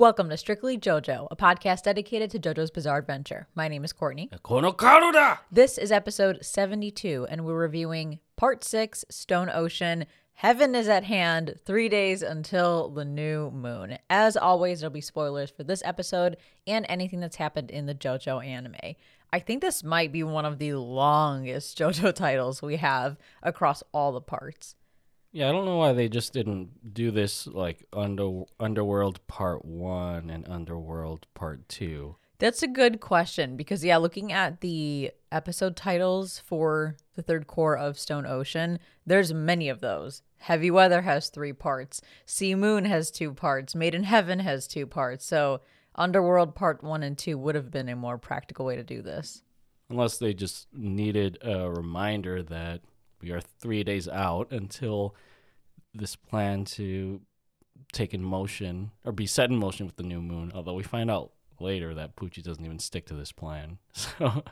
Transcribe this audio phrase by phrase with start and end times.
[0.00, 3.48] Welcome to Strictly JoJo, a podcast dedicated to JoJo's Bizarre Adventure.
[3.54, 4.28] My name is Courtney.
[4.42, 10.04] このカだ This is episode 72, and we're reviewing part 6 Stone Ocean.
[10.34, 13.96] Heaven is at hand, three days until the new moon.
[14.10, 16.36] As always, there'll be spoilers for this episode
[16.66, 18.96] and anything that's happened in the JoJo anime.
[19.32, 24.12] I think this might be one of the longest JoJo titles we have across all
[24.12, 24.74] the parts.
[25.33, 30.29] Yeah, I don't know why they just didn't do this like under Underworld Part 1
[30.29, 32.15] and Underworld Part 2.
[32.37, 37.77] That's a good question because, yeah, looking at the episode titles for the third core
[37.77, 40.21] of Stone Ocean, there's many of those.
[40.37, 44.87] Heavy Weather has three parts, Sea Moon has two parts, Made in Heaven has two
[44.87, 45.23] parts.
[45.23, 45.61] So,
[45.95, 49.43] Underworld Part 1 and 2 would have been a more practical way to do this.
[49.89, 52.81] Unless they just needed a reminder that
[53.21, 55.15] we are three days out until
[55.93, 57.21] this plan to
[57.91, 60.51] take in motion or be set in motion with the new moon.
[60.55, 63.77] Although we find out later that Pucci doesn't even stick to this plan.
[63.93, 64.43] So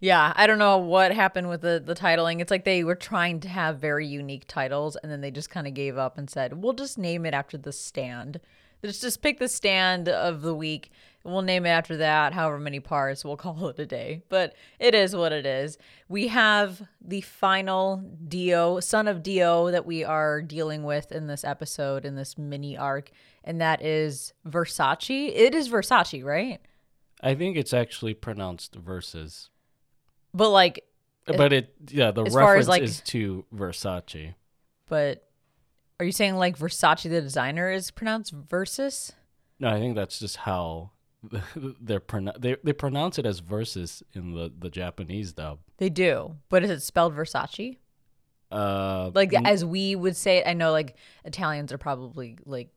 [0.00, 2.40] yeah, I don't know what happened with the the titling.
[2.40, 5.66] It's like they were trying to have very unique titles and then they just kind
[5.66, 8.40] of gave up and said, "We'll just name it after the stand."
[8.84, 10.90] Let's just pick the stand of the week.
[11.24, 13.24] We'll name it after that, however many parts.
[13.24, 14.22] We'll call it a day.
[14.28, 15.78] But it is what it is.
[16.08, 21.44] We have the final Dio, son of Dio, that we are dealing with in this
[21.44, 23.10] episode, in this mini arc,
[23.42, 25.32] and that is Versace.
[25.34, 26.60] It is Versace, right?
[27.22, 29.48] I think it's actually pronounced verses.
[30.34, 30.84] But like,
[31.26, 34.34] but it yeah, the as far as, reference like- is to Versace.
[34.88, 35.26] but
[36.00, 39.12] are you saying like Versace the designer is pronounced versus?
[39.60, 40.90] No, I think that's just how
[41.56, 45.58] they're pronou- they they pronounce it as verses in the the Japanese dub.
[45.78, 47.78] They do, but is it spelled Versace?
[48.50, 50.46] Uh, Like n- as we would say it.
[50.46, 52.68] I know like Italians are probably like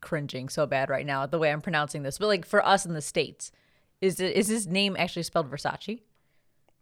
[0.00, 2.84] cringing so bad right now at the way I'm pronouncing this, but like for us
[2.86, 3.50] in the states,
[4.00, 6.00] is it is his name actually spelled Versace?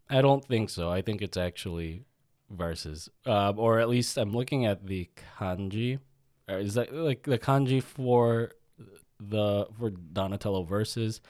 [0.08, 0.90] I don't think so.
[0.90, 2.04] I think it's actually
[2.50, 5.08] verses, uh, or at least I'm looking at the
[5.38, 5.98] kanji.
[6.48, 8.52] Or is that like the kanji for
[9.18, 11.20] the for Donatello verses,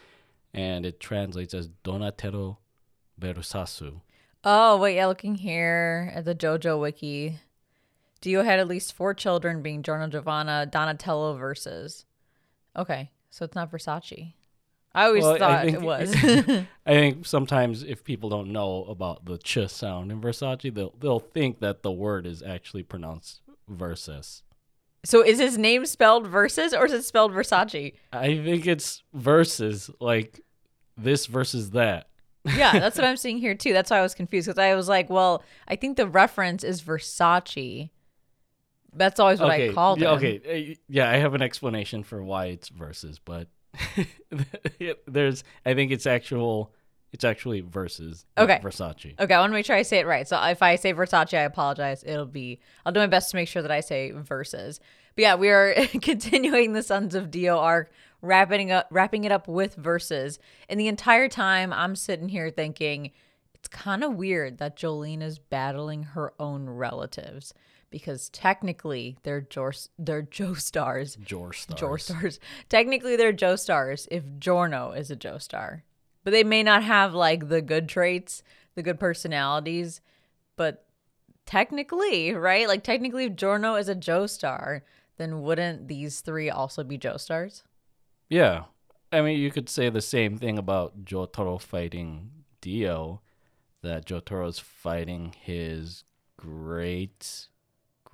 [0.52, 2.58] and it translates as Donatello
[3.20, 4.00] Versasu.
[4.44, 7.38] Oh wait, yeah, looking here at the JoJo wiki,
[8.20, 12.04] Dio had at least four children, being Giorno Giovanna, Donatello versus.
[12.76, 14.34] Okay, so it's not Versace.
[14.96, 16.14] I always Well, I thought think- it was.
[16.86, 21.20] I think sometimes if people don't know about the ch sound in Versace, they'll they'll
[21.20, 24.42] think that the word is actually pronounced versus.
[25.04, 27.92] so is his name spelled versus or is it spelled Versace?
[28.12, 30.40] I think it's versus like
[30.96, 32.08] this versus that.
[32.44, 33.72] Yeah, that's what I'm seeing here too.
[33.72, 36.80] That's why I was confused because I was like, well, I think the reference is
[36.82, 37.90] Versace.
[38.94, 40.12] That's always what I called yeah.
[40.12, 40.40] Okay,
[40.72, 43.48] uh, yeah, I have an explanation for why it's versus, but
[45.06, 46.72] there's I think it's actual
[47.12, 48.60] it's actually versus Okay.
[48.62, 49.18] Versace.
[49.18, 50.26] Okay, I want to make sure I say it right.
[50.28, 52.04] So if I say Versace, I apologize.
[52.06, 54.80] It'll be I'll do my best to make sure that I say versus.
[55.14, 57.90] But yeah, we are continuing the Sons of Dio arc,
[58.22, 60.38] wrapping up wrapping it up with verses.
[60.68, 63.12] And the entire time I'm sitting here thinking
[63.54, 67.54] it's kind of weird that Jolyne is battling her own relatives
[67.96, 71.18] because technically they're Jor- they're Joestars.
[71.20, 71.80] Jor stars.
[71.80, 72.40] Jor stars.
[72.68, 75.82] Technically, they're Joestars if Giorno is a Joestar.
[76.24, 78.42] But they may not have like the good traits,
[78.74, 80.00] the good personalities.
[80.56, 80.84] But
[81.46, 82.68] technically, right?
[82.68, 84.82] Like, technically, if Giorno is a Joestar,
[85.16, 87.62] then wouldn't these three also be Joestars?
[88.28, 88.64] Yeah.
[89.12, 92.30] I mean, you could say the same thing about Jotaro fighting
[92.60, 93.22] Dio,
[93.82, 96.04] that Jotaro's fighting his
[96.36, 97.48] great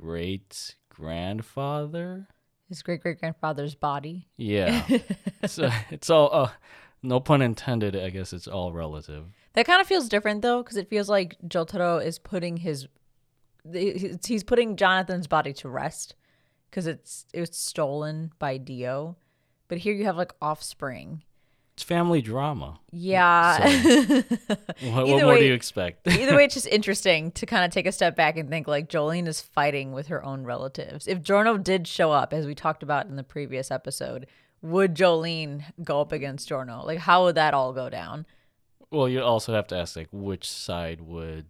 [0.02, 2.26] great grandfather.
[2.68, 4.28] His great great grandfather's body.
[4.36, 4.86] Yeah.
[5.46, 6.50] so it's all uh,
[7.02, 9.26] no pun intended, I guess it's all relative.
[9.54, 12.88] That kind of feels different though, because it feels like Jotaro is putting his,
[13.72, 16.14] he's putting Jonathan's body to rest,
[16.70, 19.16] because it's it was stolen by Dio,
[19.68, 21.22] but here you have like offspring.
[21.82, 22.78] It's family drama.
[22.92, 23.58] Yeah.
[24.82, 26.06] What, Either what more do you expect?
[26.08, 28.88] Either way, it's just interesting to kind of take a step back and think like
[28.88, 31.06] Jolyne is fighting with her own relatives.
[31.06, 34.26] If Giorno did show up, as we talked about in the previous episode,
[34.60, 36.84] would Jolyne go up against Giorno?
[36.84, 38.26] Like, how would that all go down?
[38.90, 41.46] well, you also have to ask like which side would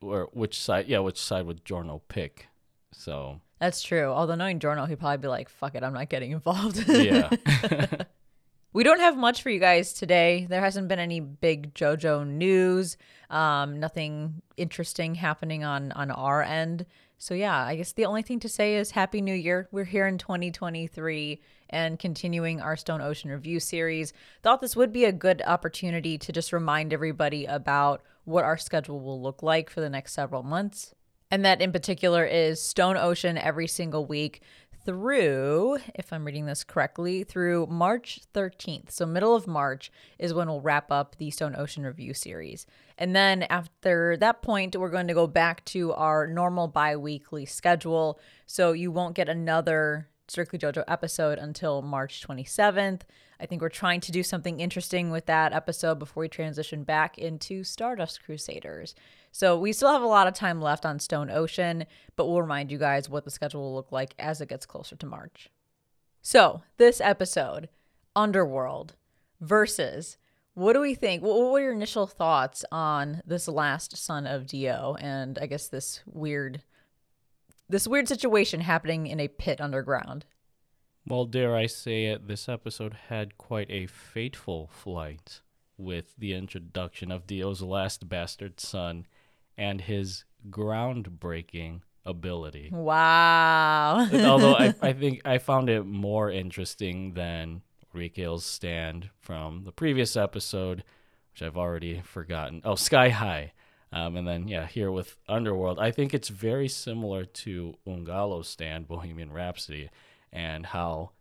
[0.00, 2.48] or which side yeah, which side would Giorno pick?
[2.92, 4.06] So That's true.
[4.06, 6.88] Although knowing Giorno, he'd probably be like, fuck it, I'm not getting involved.
[6.88, 7.30] yeah.
[8.76, 10.46] We don't have much for you guys today.
[10.50, 12.98] There hasn't been any big JoJo news.
[13.30, 16.84] Um, nothing interesting happening on on our end.
[17.16, 19.66] So yeah, I guess the only thing to say is Happy New Year.
[19.72, 21.40] We're here in 2023
[21.70, 24.12] and continuing our Stone Ocean review series.
[24.42, 29.00] Thought this would be a good opportunity to just remind everybody about what our schedule
[29.00, 30.94] will look like for the next several months.
[31.30, 34.42] And that in particular is Stone Ocean every single week
[34.86, 38.92] through, if I'm reading this correctly, through March 13th.
[38.92, 42.66] So, middle of March is when we'll wrap up the Stone Ocean review series.
[42.96, 47.44] And then after that point, we're going to go back to our normal bi weekly
[47.44, 48.20] schedule.
[48.46, 53.02] So, you won't get another Strictly JoJo episode until March 27th.
[53.38, 57.18] I think we're trying to do something interesting with that episode before we transition back
[57.18, 58.94] into Stardust Crusaders.
[59.36, 61.84] So we still have a lot of time left on Stone Ocean,
[62.16, 64.96] but we'll remind you guys what the schedule will look like as it gets closer
[64.96, 65.50] to March.
[66.22, 67.68] So, this episode,
[68.16, 68.94] Underworld
[69.38, 70.16] versus
[70.54, 71.22] what do we think?
[71.22, 76.00] What were your initial thoughts on this last son of Dio and I guess this
[76.06, 76.62] weird
[77.68, 80.24] this weird situation happening in a pit underground?
[81.06, 85.42] Well, dare I say it, this episode had quite a fateful flight
[85.76, 89.04] with the introduction of Dio's last bastard son
[89.56, 92.70] and his groundbreaking ability.
[92.72, 94.08] Wow.
[94.12, 97.62] Although I, I think I found it more interesting than
[97.94, 100.84] Rikiel's stand from the previous episode,
[101.32, 102.62] which I've already forgotten.
[102.64, 103.52] Oh, Sky High.
[103.92, 108.88] Um, and then, yeah, here with Underworld, I think it's very similar to Ungalo's stand,
[108.88, 109.90] Bohemian Rhapsody,
[110.32, 111.12] and how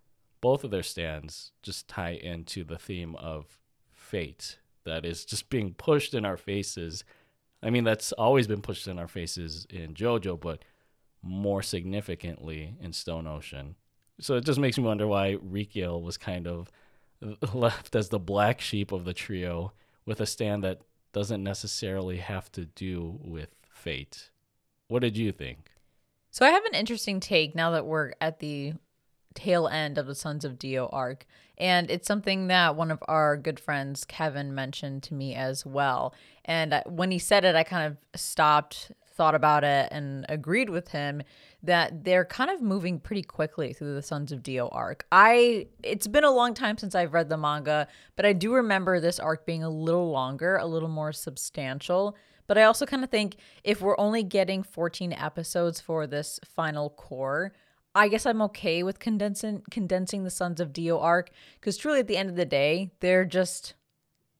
[0.41, 3.59] both of their stands just tie into the theme of
[3.93, 7.03] fate that is just being pushed in our faces.
[7.65, 10.63] I mean, that's always been pushed in our faces in JoJo, but
[11.23, 13.75] more significantly in Stone Ocean.
[14.19, 16.71] So it just makes me wonder why Rikiel was kind of
[17.53, 19.73] left as the black sheep of the trio
[20.05, 20.81] with a stand that
[21.11, 24.29] doesn't necessarily have to do with fate.
[24.87, 25.71] What did you think?
[26.29, 28.73] So I have an interesting take now that we're at the
[29.35, 31.25] tail end of the Sons of Dio arc.
[31.57, 36.13] And it's something that one of our good friends, Kevin, mentioned to me as well.
[36.43, 40.89] And when he said it, I kind of stopped, thought about it, and agreed with
[40.89, 41.23] him
[41.63, 45.05] that they're kind of moving pretty quickly through the Sons of Dio arc.
[45.11, 48.99] I it's been a long time since I've read the manga, but I do remember
[48.99, 52.15] this arc being a little longer, a little more substantial.
[52.47, 56.91] But I also kind of think if we're only getting 14 episodes for this final
[56.91, 57.53] core,
[57.95, 62.07] I guess I'm okay with condensing condensing the Sons of Dio arc because truly at
[62.07, 63.73] the end of the day, they're just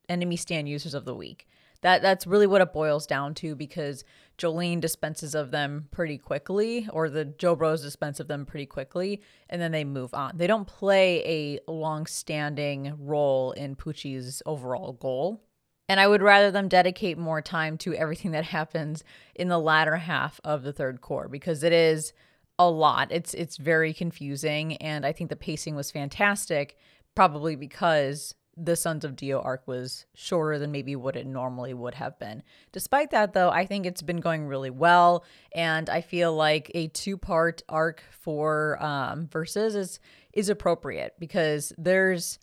[0.09, 1.47] enemy stand users of the week.
[1.81, 4.03] That that's really what it boils down to because
[4.37, 9.21] Jolyne dispenses of them pretty quickly, or the Joe Bros dispense of them pretty quickly,
[9.49, 10.35] and then they move on.
[10.35, 15.41] They don't play a long-standing role in Pucci's overall goal.
[15.87, 19.03] And I would rather them dedicate more time to everything that happens
[19.35, 22.11] in the latter half of the third core because it is
[22.57, 23.11] a lot.
[23.11, 26.77] It's it's very confusing and I think the pacing was fantastic
[27.15, 31.95] probably because the Sons of Dio arc was shorter than maybe what it normally would
[31.95, 32.41] have been.
[32.71, 36.87] Despite that, though, I think it's been going really well, and I feel like a
[36.87, 39.99] two-part arc for um, verses is
[40.31, 42.39] is appropriate because there's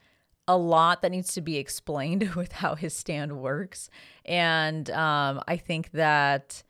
[0.48, 3.88] a lot that needs to be explained with how his stand works,
[4.26, 6.62] and um, I think that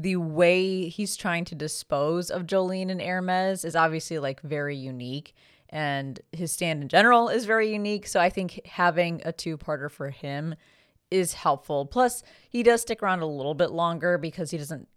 [0.00, 5.34] the way he's trying to dispose of Jolyne and Hermes is obviously like very unique
[5.68, 8.06] and his stand in general is very unique.
[8.06, 10.54] So I think having a two parter for him
[11.10, 11.86] is helpful.
[11.86, 14.88] Plus, he does stick around a little bit longer because he doesn't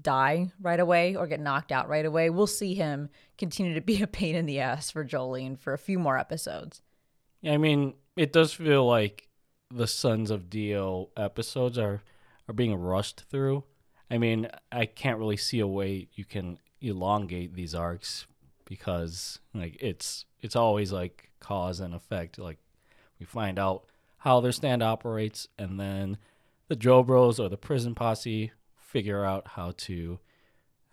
[0.00, 2.30] die right away or get knocked out right away.
[2.30, 5.78] We'll see him continue to be a pain in the ass for Jolyne for a
[5.78, 6.80] few more episodes.
[7.44, 9.28] I mean, it does feel like
[9.72, 12.02] the Sons of Dio episodes are
[12.48, 13.64] are being rushed through.
[14.10, 18.26] I mean, I can't really see a way you can elongate these arcs
[18.64, 22.38] because like it's it's always like cause and effect.
[22.38, 22.58] Like
[23.18, 23.84] we find out
[24.18, 26.18] how their stand operates, and then
[26.68, 30.18] the Joe Bros or the prison posse figure out how to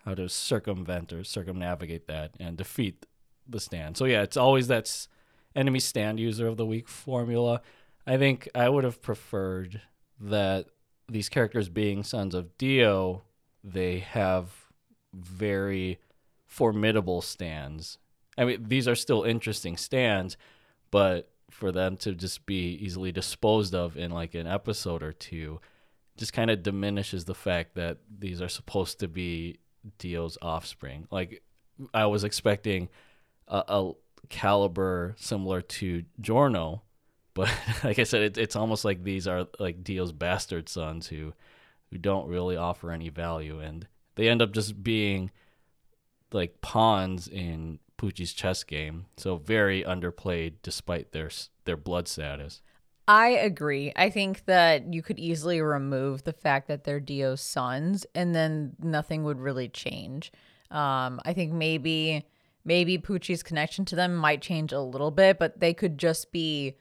[0.04, 3.06] how to circumvent or circumnavigate that and defeat
[3.46, 3.96] the stand.
[3.96, 5.08] So yeah, it's always that's
[5.56, 7.60] enemy stand user of the week formula.
[8.06, 9.82] I think I would have preferred
[10.20, 10.66] that
[11.08, 13.22] these characters being sons of Dio,
[13.64, 14.50] they have
[15.12, 15.98] very
[16.46, 17.98] formidable stands.
[18.36, 20.36] I mean, these are still interesting stands,
[20.90, 25.60] but for them to just be easily disposed of in like an episode or two
[26.18, 29.58] just kind of diminishes the fact that these are supposed to be
[29.98, 31.06] Dio's offspring.
[31.10, 31.42] Like
[31.94, 32.88] I was expecting
[33.46, 33.92] a, a
[34.28, 36.82] caliber similar to Giorno,
[37.38, 37.48] but
[37.84, 41.32] like I said, it, it's almost like these are like Dio's bastard sons who
[41.90, 45.30] who don't really offer any value, and they end up just being
[46.32, 49.06] like pawns in Pucci's chess game.
[49.16, 51.30] So very underplayed despite their
[51.64, 52.60] their blood status.
[53.06, 53.92] I agree.
[53.94, 58.74] I think that you could easily remove the fact that they're Dio's sons, and then
[58.82, 60.32] nothing would really change.
[60.72, 62.26] Um, I think maybe
[62.64, 66.74] maybe Pucci's connection to them might change a little bit, but they could just be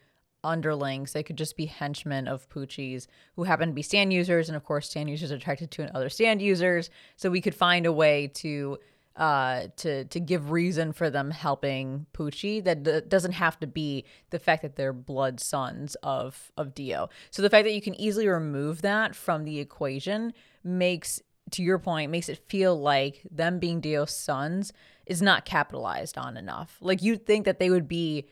[0.43, 1.13] underlings.
[1.13, 4.63] They could just be henchmen of Pucci's who happen to be stand users, and of
[4.63, 6.89] course, stand users are attracted to other stand users.
[7.15, 8.79] So we could find a way to
[9.17, 14.05] uh, to to give reason for them helping Pucci that d- doesn't have to be
[14.29, 17.09] the fact that they're blood sons of of Dio.
[17.31, 21.79] So the fact that you can easily remove that from the equation makes to your
[21.79, 24.71] point makes it feel like them being Dio's sons
[25.05, 26.77] is not capitalized on enough.
[26.79, 28.27] Like you'd think that they would be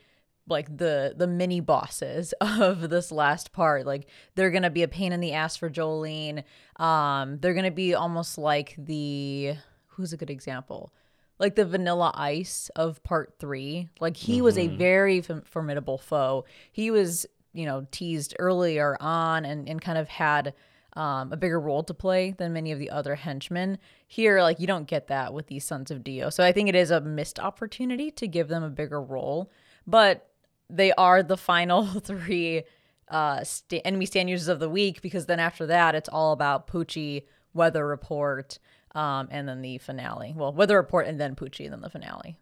[0.48, 5.12] like the the mini bosses of this last part like they're gonna be a pain
[5.12, 6.44] in the ass for jolyne
[6.76, 9.54] um they're gonna be almost like the
[9.88, 10.92] who's a good example
[11.38, 14.44] like the vanilla ice of part three like he mm-hmm.
[14.44, 19.80] was a very f- formidable foe he was you know teased earlier on and, and
[19.80, 20.54] kind of had
[20.96, 23.78] um, a bigger role to play than many of the other henchmen.
[24.06, 26.30] Here, like you don't get that with these Sons of Dio.
[26.30, 29.50] So I think it is a missed opportunity to give them a bigger role.
[29.86, 30.28] But
[30.68, 32.64] they are the final three
[33.08, 36.66] uh, st- enemy stand users of the week because then after that, it's all about
[36.66, 38.58] Pucci, Weather Report,
[38.94, 40.34] um, and then the finale.
[40.36, 42.36] Well, Weather Report and then Pucci and then the finale.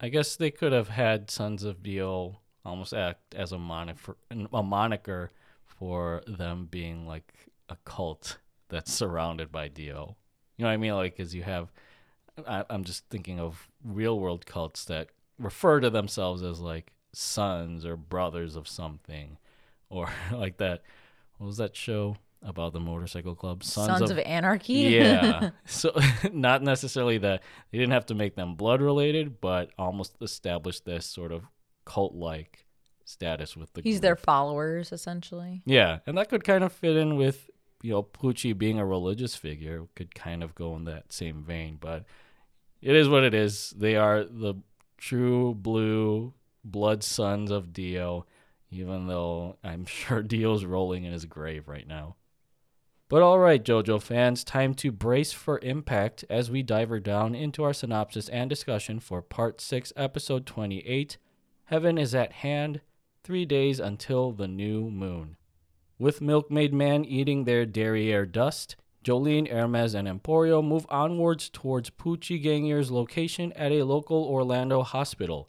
[0.00, 4.16] I guess they could have had Sons of Dio almost act as a moniker,
[4.52, 5.30] a moniker
[5.64, 7.32] for them being like
[7.68, 10.16] a cult that's surrounded by Dio.
[10.56, 10.94] You know what I mean?
[10.94, 11.72] Like, as you have,
[12.46, 15.08] I, I'm just thinking of real world cults that
[15.38, 19.38] refer to themselves as like sons or brothers of something,
[19.90, 20.82] or like that.
[21.38, 23.64] What was that show about the motorcycle club?
[23.64, 24.74] Sons, Sons of, of, Anarchy.
[24.74, 25.50] yeah.
[25.66, 25.96] So
[26.32, 31.06] not necessarily that they didn't have to make them blood related, but almost establish this
[31.06, 31.44] sort of
[31.84, 32.66] cult like
[33.04, 33.82] status with the.
[33.82, 34.02] He's group.
[34.02, 35.62] their followers essentially.
[35.64, 37.50] Yeah, and that could kind of fit in with
[37.82, 41.78] you know Pucci being a religious figure could kind of go in that same vein,
[41.80, 42.04] but
[42.80, 43.74] it is what it is.
[43.76, 44.54] They are the
[44.98, 46.34] true blue
[46.70, 48.26] blood sons of Dio,
[48.70, 52.16] even though I'm sure Dio's rolling in his grave right now.
[53.08, 57.64] But all right, JoJo fans, time to brace for impact as we dive down into
[57.64, 61.16] our synopsis and discussion for Part 6, Episode 28
[61.64, 62.82] Heaven is at Hand,
[63.24, 65.36] Three Days Until the New Moon.
[65.98, 72.42] With Milkmaid Man eating their derriere dust, Jolyne, Hermes, and Emporio move onwards towards Pucci
[72.42, 75.48] Gangier's location at a local Orlando hospital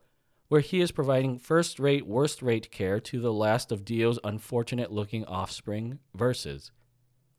[0.50, 4.92] where he is providing first rate, worst rate care to the last of Dio's unfortunate
[4.92, 6.72] looking offspring, Versus.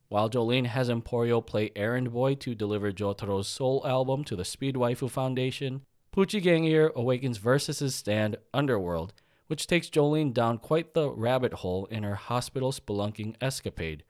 [0.09, 4.76] While Jolyne has Emporio play errand boy to deliver Jotaro's soul album to the Speed
[4.76, 5.83] Waifu Foundation,
[6.17, 9.12] Pucci Gangier awakens Versus's stand, Underworld,
[9.49, 14.05] which takes Jolyne down quite the rabbit hole in her hospital spelunking escapade,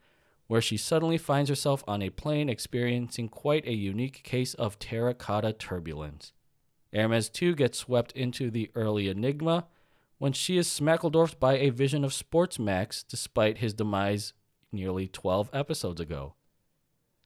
[0.46, 5.54] where she suddenly finds herself on a plane experiencing quite a unique case of terracotta
[5.54, 6.32] turbulence.
[6.94, 9.66] Hermes too gets swept into the early enigma
[10.18, 14.32] when she is smackledorfed by a vision of Sports Maxx despite his demise
[14.72, 16.34] nearly 12 episodes ago.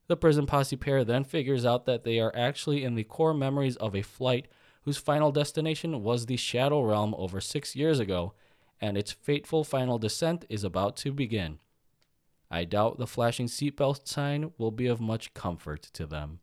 [0.06, 3.76] The prison posse pair then figures out that they are actually in the core memories
[3.76, 4.48] of a flight
[4.82, 8.34] whose final destination was the Shadow Realm over six years ago,
[8.80, 11.58] and its fateful final descent is about to begin.
[12.50, 16.40] I doubt the flashing seatbelt sign will be of much comfort to them.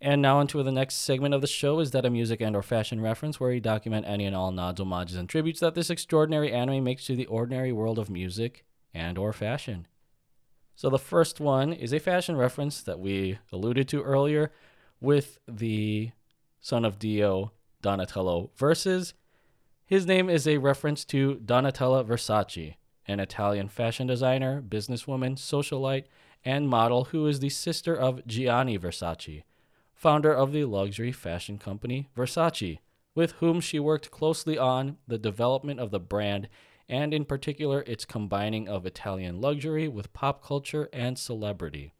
[0.00, 2.62] And now into the next segment of the show is that a music and or
[2.62, 6.52] fashion reference where we document any and all nods, homages, and tributes that this extraordinary
[6.52, 9.86] anime makes to the ordinary world of music and or fashion.
[10.74, 14.52] So the first one is a fashion reference that we alluded to earlier
[15.00, 16.10] with the
[16.60, 19.14] son of Dio, Donatello, versus
[19.86, 22.74] his name is a reference to Donatella Versace,
[23.06, 26.04] an Italian fashion designer, businesswoman, socialite,
[26.44, 29.44] and model who is the sister of Gianni Versace
[29.96, 32.78] founder of the luxury fashion company Versace,
[33.14, 36.48] with whom she worked closely on the development of the brand
[36.88, 41.94] and, in particular, its combining of Italian luxury with pop culture and celebrity.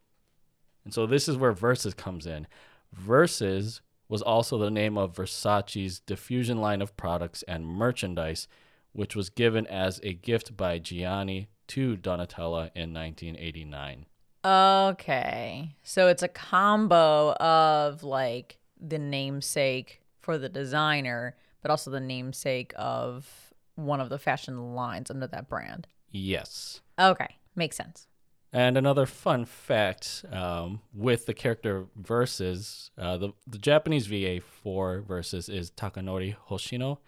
[0.84, 2.46] And so this is where Versus comes in.
[2.92, 8.46] Versus was also the name of Versace's diffusion line of products and merchandise,
[8.92, 14.06] which was given as a gift by Gianni to Donatella in 1989.
[14.46, 15.74] Okay.
[15.82, 22.72] So it's a combo of like the namesake for the designer, but also the namesake
[22.76, 25.88] of one of the fashion lines under that brand.
[26.12, 26.80] Yes.
[26.98, 28.06] Okay, makes sense.
[28.52, 35.00] And another fun fact um, with the character versus uh, the the Japanese VA for
[35.00, 36.98] versus is Takanori Hoshino.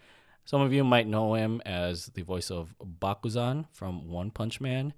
[0.43, 4.93] Some of you might know him as the voice of Bakuzan from One Punch Man,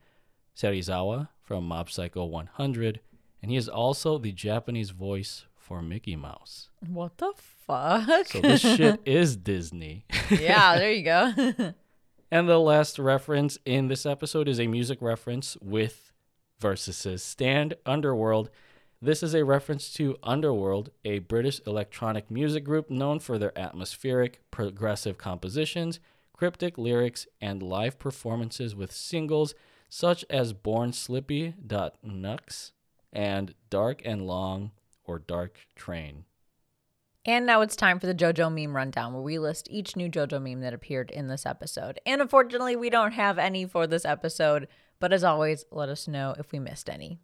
[0.56, 3.02] Serizawa from Mob Psycho 100,
[3.42, 6.70] and he is also the Japanese voice for Mickey Mouse.
[6.88, 8.30] What the fuck?
[8.30, 10.06] So this shit is Disney.
[10.30, 11.74] yeah, there you go.
[12.32, 16.14] And the last reference in this episode is a music reference with
[16.62, 18.50] Versus's Stand Underworld.
[19.02, 24.40] This is a reference to Underworld, a British electronic music group known for their atmospheric,
[24.52, 26.00] progressive compositions,
[26.32, 29.54] cryptic lyrics, and live performances with singles
[29.94, 31.54] such as Born Slippy,
[32.02, 32.72] Nux,
[33.12, 34.72] and Dark and Long
[35.04, 36.24] or Dark Train.
[37.26, 40.42] And now it's time for the JoJo meme rundown, where we list each new JoJo
[40.42, 42.00] meme that appeared in this episode.
[42.06, 44.70] And unfortunately, we don't have any for this episode,
[45.02, 47.20] but as always, let us know if we missed any.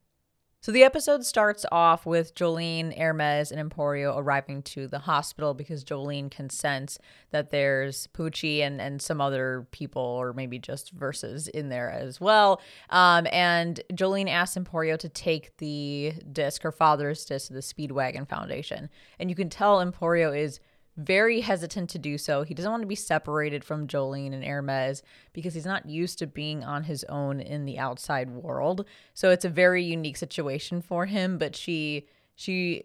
[0.67, 5.81] So the episode starts off with Jolyne, Hermes, and Emporio arriving to the hospital because
[5.81, 6.99] Jolyne can sense
[7.31, 12.19] that there's Pucci and, and some other people, or maybe just verses in there as
[12.19, 12.59] well.
[12.89, 18.27] Um, and Jolyne asks Emporio to take the disc, her father's disc, to the Speedwagon
[18.27, 18.89] Foundation.
[19.19, 20.59] And you can tell Emporio is
[20.97, 22.41] very hesitant to do so.
[22.41, 26.27] He doesn't want to be separated from Jolyne and Hermes because he's not used to
[26.27, 28.85] being on his own in the outside world.
[29.13, 32.83] So it's a very unique situation for him, but she she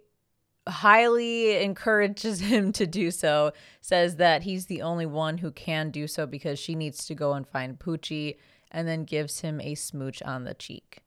[0.69, 6.07] highly encourages him to do so, says that he's the only one who can do
[6.07, 8.37] so because she needs to go and find Pucci
[8.71, 11.01] and then gives him a smooch on the cheek.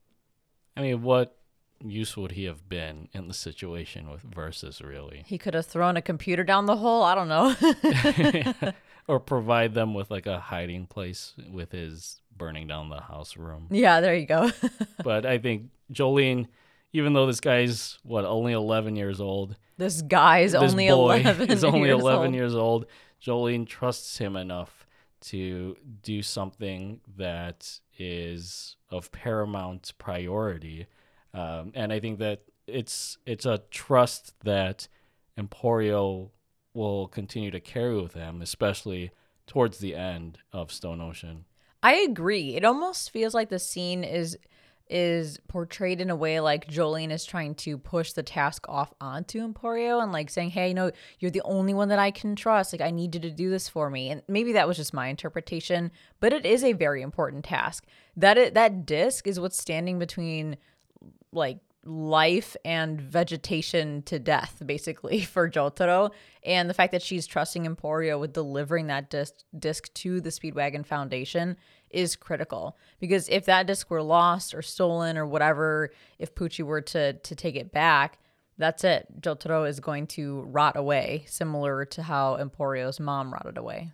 [0.76, 1.38] I mean, what
[1.90, 5.24] use would he have been in the situation with versus really?
[5.26, 7.04] He could have thrown a computer down the hole?
[7.04, 8.74] I don't know.
[9.08, 13.68] Or provide them with like a hiding place with his burning down the house room.
[13.70, 14.50] Yeah there you go.
[15.04, 16.48] But i think Jolyne,
[16.92, 21.52] even though this guy's what only 11 years old this guy's this only boy 11
[21.52, 22.34] is only years 11 old.
[22.36, 22.86] years old
[23.20, 24.88] jolyne trusts him enough
[25.22, 30.88] to do something that is of paramount priority
[31.36, 34.88] um, and I think that it's it's a trust that
[35.38, 36.30] Emporio
[36.74, 39.12] will continue to carry with him, especially
[39.46, 41.46] towards the end of Stone Ocean.
[41.84, 42.56] I agree.
[42.56, 44.38] It almost feels like the scene is
[44.88, 49.46] is portrayed in a way like Jolyne is trying to push the task off onto
[49.46, 52.72] Emporio and like saying, "Hey, you know, you're the only one that I can trust.
[52.72, 55.08] Like I need you to do this for me." And maybe that was just my
[55.08, 57.86] interpretation, but it is a very important task.
[58.16, 60.58] That it, that disc is what's standing between
[61.36, 66.12] like life and vegetation to death basically for Jotaro.
[66.44, 70.86] And the fact that she's trusting Emporio with delivering that disc, disc to the Speedwagon
[70.86, 71.58] Foundation
[71.92, 72.78] is critical.
[73.00, 77.36] Because if that disc were lost or stolen or whatever if Pucci were to to
[77.36, 78.18] take it back
[78.58, 79.22] that's it.
[79.22, 83.92] Jotaro is going to rot away similar to how Emporio's mom rotted away.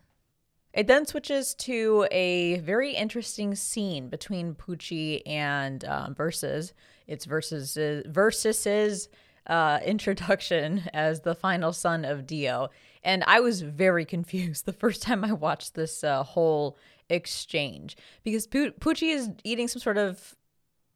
[0.74, 6.74] It then switches to a very interesting scene between Pucci and um, Versus.
[7.12, 9.10] It's Versus Versus's
[9.48, 12.70] uh, introduction as the final son of Dio,
[13.04, 16.78] and I was very confused the first time I watched this uh, whole
[17.10, 20.36] exchange because Pu- Pucci is eating some sort of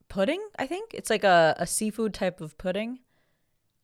[0.08, 0.41] pudding.
[0.58, 2.99] I think it's like a, a seafood type of pudding.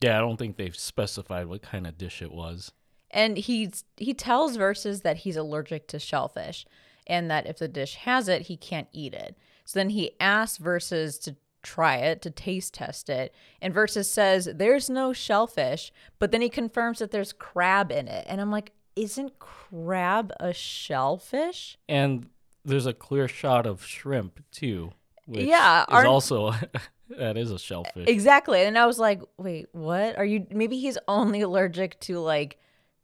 [0.00, 2.72] Yeah, I don't think they've specified what kind of dish it was
[3.12, 6.64] and he's he tells versus that he's allergic to shellfish
[7.06, 10.58] and that if the dish has it he can't eat it so then he asks
[10.58, 13.34] versus to try it to taste test it.
[13.60, 18.26] And versus says there's no shellfish but then he confirms that there's crab in it.
[18.28, 21.78] And i'm like isn't crab a shellfish?
[21.88, 22.26] And
[22.64, 24.92] there's a clear shot of shrimp too
[25.26, 26.52] which Yeah, is also
[27.10, 28.08] that is a shellfish.
[28.08, 28.62] Exactly.
[28.62, 30.18] And i was like wait what?
[30.18, 32.58] Are you maybe he's only allergic to like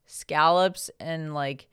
[0.06, 1.68] scallops and like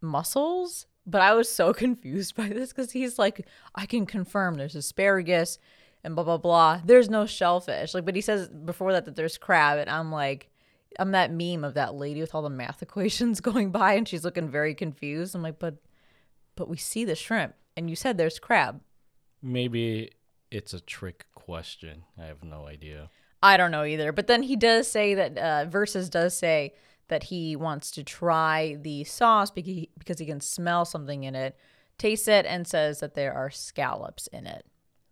[0.00, 0.86] mussels?
[1.06, 5.58] But i was so confused by this because he's like i can confirm there's asparagus
[6.04, 6.80] and blah blah blah.
[6.84, 7.94] There's no shellfish.
[7.94, 10.50] Like but he says before that that there's crab and i'm like
[10.98, 14.24] i'm that meme of that lady with all the math equations going by and she's
[14.24, 15.34] looking very confused.
[15.34, 15.76] I'm like but
[16.56, 18.80] but we see the shrimp and you said there's crab.
[19.40, 20.10] Maybe
[20.50, 22.04] it's a trick question.
[22.20, 23.10] I have no idea.
[23.42, 24.12] I don't know either.
[24.12, 26.74] But then he does say that uh, Versus does say
[27.08, 31.34] that he wants to try the sauce because he, because he can smell something in
[31.34, 31.56] it,
[31.96, 34.66] tastes it, and says that there are scallops in it.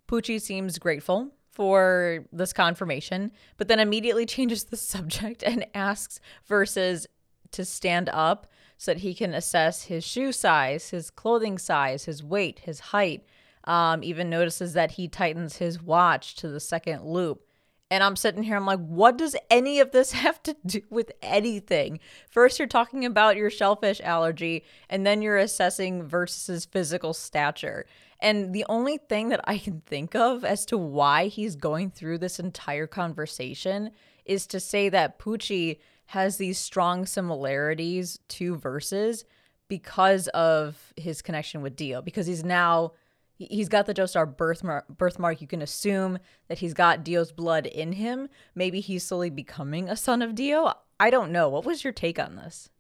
[0.09, 7.07] Pucci seems grateful for this confirmation, but then immediately changes the subject and asks Versus
[7.53, 12.23] to stand up so that he can assess his shoe size, his clothing size, his
[12.23, 13.25] weight, his height.
[13.65, 17.46] Um, even notices that he tightens his watch to the second loop.
[17.91, 21.13] And I'm sitting here, I'm like, what does any of this have to do with
[21.23, 22.01] anything?
[22.29, 27.87] First, you're talking about your shellfish allergy, and then you're assessing versus's physical stature.
[28.21, 32.19] And the only thing that I can think of as to why he's going through
[32.19, 33.91] this entire conversation
[34.25, 39.25] is to say that Pucci has these strong similarities to versus
[39.69, 42.93] because of his connection with Dio, because he's now
[43.39, 45.41] he's got the Joestar birthmark, birthmark.
[45.41, 46.19] You can assume
[46.49, 48.29] that he's got Dio's blood in him.
[48.55, 50.73] Maybe he's slowly becoming a son of Dio.
[50.99, 51.49] I don't know.
[51.49, 52.71] What was your take on this?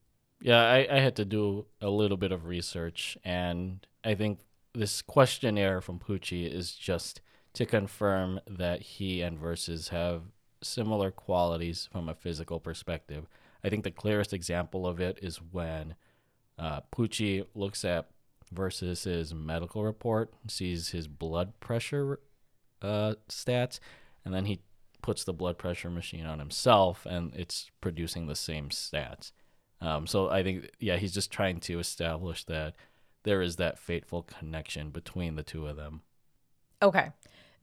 [0.40, 4.40] Yeah, I, I had to do a little bit of research, and I think
[4.74, 7.20] this questionnaire from Pucci is just
[7.54, 10.24] to confirm that he and Versus have
[10.62, 13.26] similar qualities from a physical perspective.
[13.64, 15.94] I think the clearest example of it is when
[16.58, 18.10] uh, Pucci looks at
[18.52, 22.20] Versus's medical report, sees his blood pressure
[22.82, 23.80] uh, stats,
[24.24, 24.60] and then he
[25.02, 29.32] puts the blood pressure machine on himself, and it's producing the same stats.
[29.80, 32.74] Um, so I think, yeah, he's just trying to establish that
[33.24, 36.02] there is that fateful connection between the two of them.
[36.82, 37.10] Okay.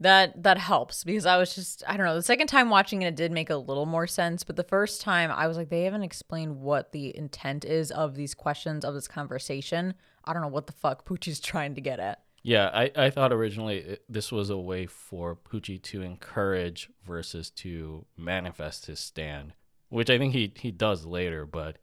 [0.04, 3.08] That that helps because I was just I don't know the second time watching it
[3.08, 5.86] it did make a little more sense but the first time I was like they
[5.86, 9.94] haven't explained what the intent is of these questions of this conversation.
[10.26, 12.22] I don't know what the fuck Pucci's trying to get at.
[12.44, 18.06] Yeah I, I thought originally this was a way for Poochie to encourage versus to
[18.18, 19.54] manifest his stand
[19.88, 21.78] which I think he he does later but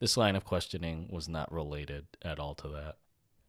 [0.00, 2.96] this line of questioning was not related at all to that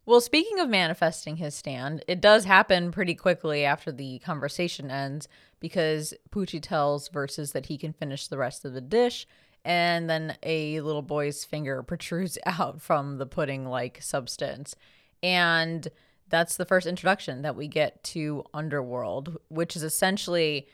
[0.06, 5.28] well, speaking of manifesting his stand, it does happen pretty quickly after the conversation ends
[5.60, 9.26] because Pucci tells Versus that he can finish the rest of the dish,
[9.64, 14.74] and then a little boy's finger protrudes out from the pudding like substance.
[15.22, 15.86] And
[16.28, 20.66] that's the first introduction that we get to Underworld, which is essentially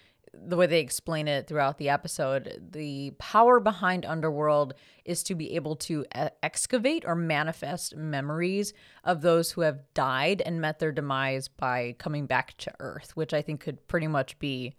[0.44, 5.54] the way they explain it throughout the episode, the power behind Underworld is to be
[5.54, 6.04] able to
[6.42, 8.72] excavate or manifest memories
[9.04, 13.32] of those who have died and met their demise by coming back to Earth, which
[13.32, 14.74] I think could pretty much be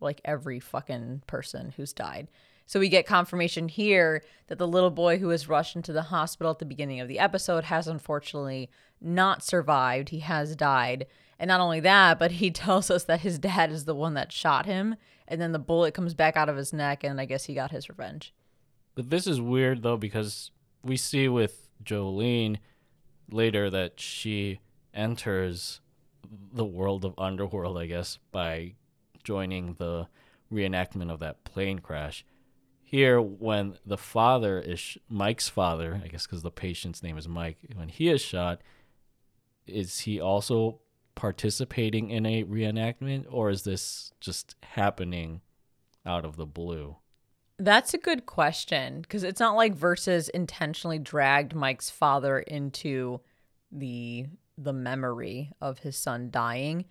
[0.00, 2.28] like every fucking person who's died.
[2.66, 6.50] So we get confirmation here that the little boy who was rushed into the hospital
[6.50, 10.10] at the beginning of the episode has unfortunately not survived.
[10.10, 11.06] He has died.
[11.38, 14.32] And not only that, but he tells us that his dad is the one that
[14.32, 14.96] shot him.
[15.26, 17.70] And then the bullet comes back out of his neck, and I guess he got
[17.70, 18.32] his revenge.
[18.94, 20.50] But this is weird, though, because
[20.82, 22.58] we see with Jolyne
[23.30, 24.60] later that she
[24.94, 25.80] enters
[26.52, 28.74] the world of Underworld, I guess, by
[29.22, 30.08] joining the
[30.52, 32.24] reenactment of that plane crash.
[32.82, 37.58] Here, when the father is Mike's father, I guess because the patient's name is Mike,
[37.74, 38.62] when he is shot,
[39.66, 40.80] is he also
[41.18, 45.40] participating in a reenactment or is this just happening
[46.06, 46.94] out of the blue?
[47.58, 53.20] That's a good question because it's not like Versus intentionally dragged Mike's father into
[53.72, 54.26] the
[54.56, 56.84] the memory of his son dying.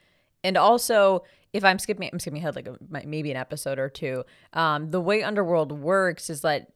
[0.43, 4.25] And also, if I'm skipping, I'm skipping ahead like a, maybe an episode or two.
[4.51, 6.73] Um, the way Underworld works is that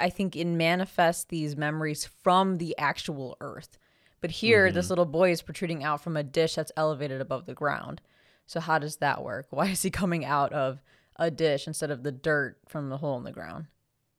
[0.00, 3.76] I think it manifests these memories from the actual Earth.
[4.24, 4.74] But here, mm-hmm.
[4.74, 8.00] this little boy is protruding out from a dish that's elevated above the ground.
[8.46, 9.48] So how does that work?
[9.50, 10.80] Why is he coming out of
[11.16, 13.66] a dish instead of the dirt from the hole in the ground?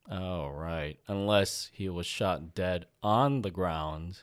[0.07, 0.99] Oh, right.
[1.07, 4.19] Unless he was shot dead on the ground.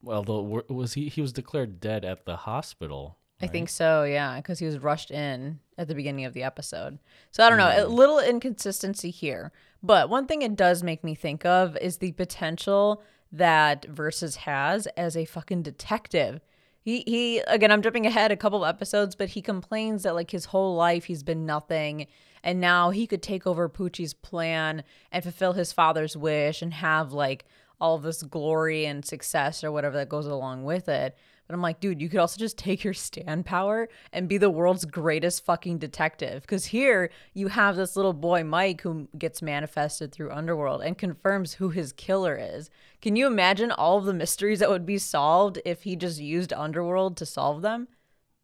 [0.00, 1.08] Well, the, was he?
[1.08, 3.18] He was declared dead at the hospital.
[3.42, 3.48] Right?
[3.48, 4.04] I think so.
[4.04, 7.00] Yeah, because he was rushed in at the beginning of the episode.
[7.32, 7.84] So I don't know.
[7.84, 9.50] A little inconsistency here.
[9.82, 14.86] But one thing it does make me think of is the potential that Versus has
[14.96, 16.40] as a fucking detective.
[16.80, 20.30] He he again I'm jumping ahead a couple of episodes, but he complains that like
[20.30, 22.06] his whole life he's been nothing
[22.46, 27.12] and now he could take over Pucci's plan and fulfill his father's wish and have
[27.12, 27.44] like
[27.80, 31.16] all this glory and success or whatever that goes along with it.
[31.46, 34.50] But I'm like, dude, you could also just take your stand power and be the
[34.50, 36.42] world's greatest fucking detective.
[36.42, 41.54] Because here you have this little boy, Mike, who gets manifested through Underworld and confirms
[41.54, 42.70] who his killer is.
[43.06, 46.52] Can you imagine all of the mysteries that would be solved if he just used
[46.52, 47.86] Underworld to solve them?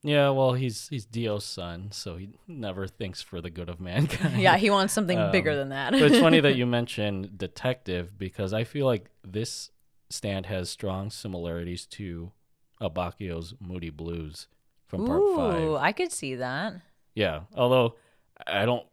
[0.05, 4.41] Yeah, well, he's he's Dio's son, so he never thinks for the good of mankind.
[4.41, 5.91] yeah, he wants something um, bigger than that.
[5.91, 9.73] but it's funny that you mentioned detective because I feel like this
[10.11, 12.31] stand has strong similarities to
[12.81, 14.47] Abbacchio's Moody Blues
[14.87, 15.83] from part Ooh, five.
[15.83, 16.75] I could see that.
[17.17, 17.97] Yeah, although
[18.47, 18.87] I don't,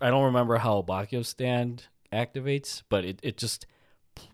[0.00, 3.66] I don't remember how Abbacchio's stand activates, but it, it just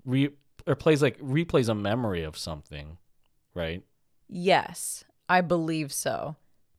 [0.04, 0.28] re
[0.68, 2.98] or plays like replays a memory of something,
[3.54, 3.82] right?
[4.28, 6.36] Yes, I believe so.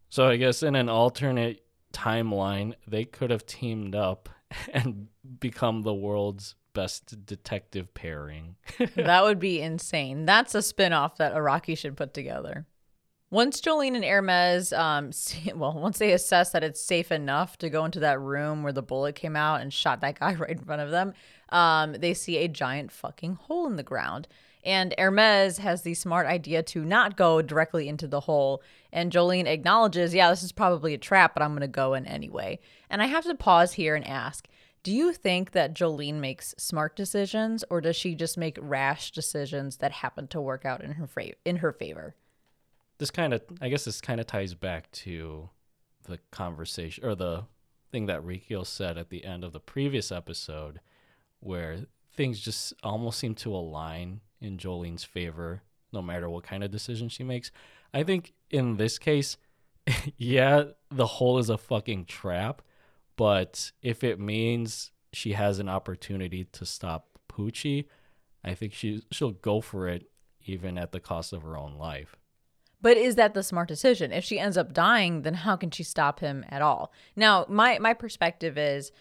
[0.10, 4.30] So I guess in an alternate timeline, they could have teamed up
[4.73, 5.08] and
[5.39, 8.56] become the world's best detective pairing.
[8.95, 10.25] that would be insane.
[10.25, 12.67] That's a spin-off that Araki should put together.
[13.32, 17.69] Once Jolyne and Hermes, um, see, well, once they assess that it's safe enough to
[17.69, 20.60] go into that room where the bullet came out and shot that guy right in
[20.60, 21.13] front of them,
[21.52, 24.28] um, they see a giant fucking hole in the ground.
[24.64, 28.62] And Hermes has the smart idea to not go directly into the hole.
[28.92, 32.06] And Jolyne acknowledges, yeah, this is probably a trap, but I'm going to go in
[32.06, 32.60] anyway.
[32.90, 34.48] And I have to pause here and ask
[34.82, 39.78] do you think that Jolyne makes smart decisions or does she just make rash decisions
[39.78, 42.16] that happen to work out in her, fra- in her favor?
[42.98, 45.50] This kind of, I guess this kind of ties back to
[46.06, 47.44] the conversation or the
[47.92, 50.80] thing that Rikio said at the end of the previous episode
[51.39, 56.71] where things just almost seem to align in Jolyne's favor no matter what kind of
[56.71, 57.52] decision she makes.
[57.93, 59.38] I think in this case,
[60.17, 62.62] yeah, the hole is a fucking trap,
[63.15, 67.86] but if it means she has an opportunity to stop Pucci,
[68.43, 70.10] I think she she'll go for it
[70.45, 72.15] even at the cost of her own life.
[72.82, 74.12] But is that the smart decision?
[74.12, 76.93] If she ends up dying, then how can she stop him at all?
[77.15, 78.91] Now, my my perspective is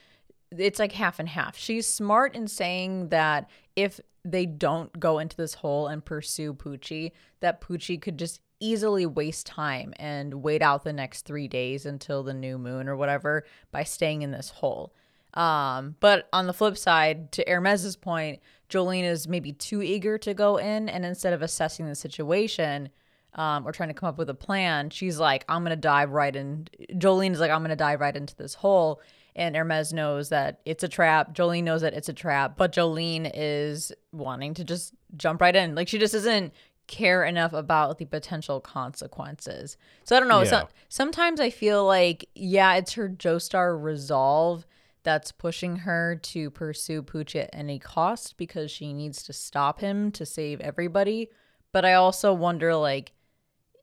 [0.51, 1.57] it's like half and half.
[1.57, 7.13] She's smart in saying that if they don't go into this hole and pursue Pucci,
[7.41, 12.23] that Pucci could just easily waste time and wait out the next three days until
[12.23, 14.93] the new moon or whatever by staying in this hole.
[15.35, 20.35] Um, but on the flip side, to Hermes's point, Jolyne is maybe too eager to
[20.35, 22.89] go in, and instead of assessing the situation
[23.35, 26.35] um, or trying to come up with a plan, she's like, "I'm gonna dive right
[26.35, 29.01] in." Jolyne is like, "I'm gonna dive right into this hole,"
[29.39, 31.33] and Hermes knows that it's a trap.
[31.33, 35.77] Jolyne knows that it's a trap, but Jolyne is wanting to just jump right in.
[35.77, 36.53] Like she just doesn't
[36.89, 39.77] care enough about the potential consequences.
[40.05, 40.41] So I don't know.
[40.41, 40.49] Yeah.
[40.49, 44.67] So, sometimes I feel like, yeah, it's her Joestar resolve
[45.05, 50.11] that's pushing her to pursue Pooch at any cost because she needs to stop him
[50.13, 51.31] to save everybody.
[51.73, 53.13] But I also wonder, like,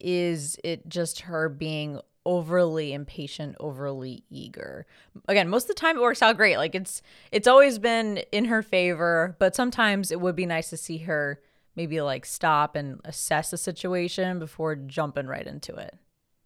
[0.01, 4.85] is it just her being overly impatient, overly eager.
[5.27, 6.57] Again, most of the time it works out great.
[6.57, 10.77] Like it's it's always been in her favor, but sometimes it would be nice to
[10.77, 11.41] see her
[11.75, 15.95] maybe like stop and assess the situation before jumping right into it.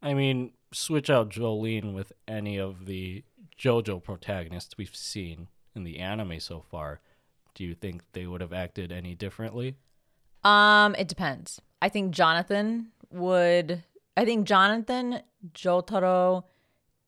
[0.01, 3.23] I mean, switch out Jolyne with any of the
[3.57, 7.01] JoJo protagonists we've seen in the anime so far.
[7.53, 9.75] Do you think they would have acted any differently?
[10.43, 11.61] Um, it depends.
[11.81, 13.83] I think Jonathan would
[14.19, 15.21] I think Jonathan,
[15.53, 16.43] Jotaro,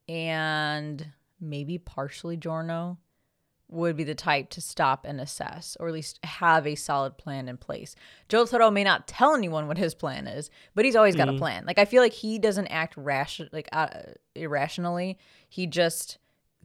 [0.08, 1.06] and
[1.42, 3.00] maybe partially Giorno
[3.68, 7.50] would be the type to stop and assess, or at least have a solid plan
[7.50, 7.98] in place.
[8.30, 11.36] Jotaro may not tell anyone what his plan is, but he's always got mm-hmm.
[11.36, 11.66] a plan.
[11.66, 13.90] Like I feel like he doesn't act rash like uh,
[14.34, 15.18] irrationally.
[15.50, 16.18] He just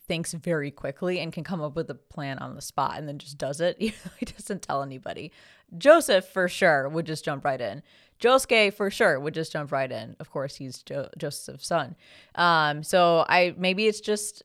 [0.08, 3.18] thinks very quickly and can come up with a plan on the spot and then
[3.18, 3.76] just does it.
[3.80, 3.92] he
[4.24, 5.32] doesn't tell anybody.
[5.76, 7.82] Joseph for sure would just jump right in.
[8.20, 10.16] Josuke for sure would just jump right in.
[10.20, 11.96] Of course, he's jo- Joseph's son.
[12.34, 14.42] Um, so I maybe it's just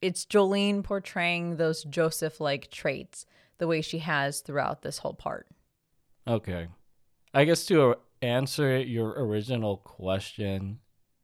[0.00, 3.26] it's Jolyne portraying those Joseph-like traits
[3.58, 5.46] the way she has throughout this whole part.
[6.26, 6.68] Okay,
[7.34, 10.78] I guess to answer your original question,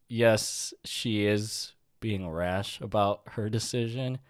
[0.08, 1.72] yes, she is
[2.06, 4.20] being rash about her decision,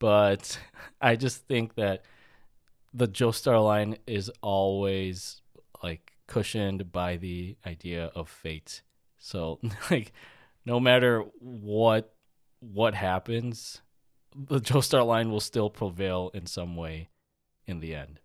[0.00, 0.58] but
[1.00, 2.02] I just think that
[2.92, 5.40] the Joestar line is always
[5.84, 8.82] like cushioned by the idea of fate.
[9.18, 10.12] So like
[10.66, 12.12] no matter what
[12.58, 13.82] what happens,
[14.34, 17.08] the Joestar line will still prevail in some way
[17.68, 18.18] in the end.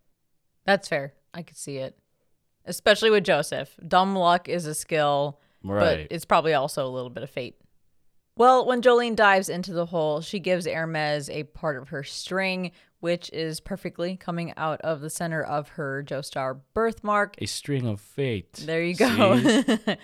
[0.66, 1.14] That's fair.
[1.36, 2.00] I could see it.
[2.66, 3.78] Especially with Joseph.
[3.88, 5.80] Dumb luck is a skill, right.
[5.80, 7.58] but it's probably also a little bit of fate.
[8.38, 12.72] Well, when Jolyne dives into the hole, she gives Hermes a part of her string,
[13.00, 17.36] which is perfectly coming out of the center of her Joestar birthmark.
[17.40, 18.54] A string of fate.
[18.54, 19.42] There you go.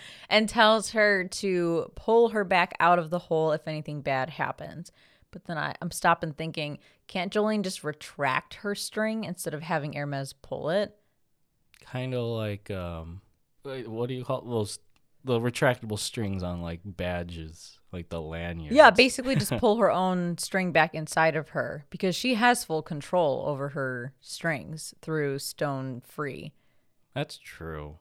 [0.28, 4.90] and tells her to pull her back out of the hole if anything bad happens.
[5.30, 9.92] But then I, I'm stopping thinking, can't Jolyne just retract her string instead of having
[9.92, 10.96] Hermes pull it?
[11.84, 13.20] Kind of like, um,
[13.62, 14.80] what do you call those?
[15.22, 18.74] The retractable strings on like badges like the lanyard.
[18.74, 22.82] Yeah, basically just pull her own string back inside of her because she has full
[22.82, 26.52] control over her strings through Stone Free.
[27.14, 27.98] That's true.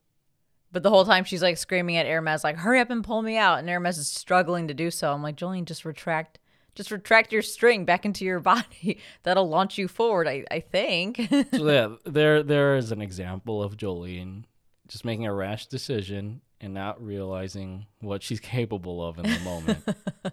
[0.71, 3.37] But the whole time she's like screaming at Hermes, like, hurry up and pull me
[3.37, 3.59] out.
[3.59, 5.13] And Hermes is struggling to do so.
[5.13, 6.39] I'm like, Jolyne, just retract,
[6.73, 8.97] just retract your string back into your body.
[9.21, 11.21] That'll launch you forward, I, I think.
[11.53, 14.47] so yeah, there there is an example of Jolyne
[14.93, 19.83] just making a rash decision and not realizing what she's capable of in the moment.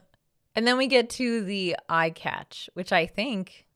[0.54, 3.66] and then we get to the eye catch, which I think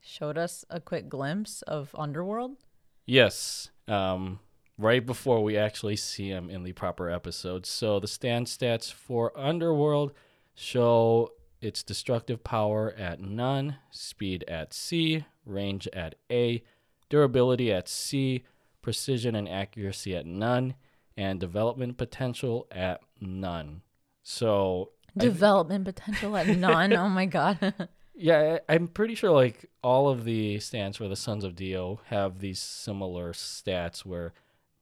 [0.00, 2.56] showed us a quick glimpse of Underworld.
[3.04, 3.70] Yes.
[3.88, 4.38] Um,
[4.78, 7.66] right before we actually see him in the proper episode.
[7.66, 10.12] So the stand stats for Underworld
[10.54, 16.62] show its destructive power at none, speed at C, range at A,
[17.08, 18.44] durability at C,
[18.88, 20.74] precision and accuracy at none,
[21.14, 23.82] and development potential at none.
[24.22, 26.94] So development th- potential at none.
[26.94, 27.74] oh my god.
[28.14, 32.38] yeah, I'm pretty sure like all of the stands for the Sons of Dio have
[32.38, 34.32] these similar stats where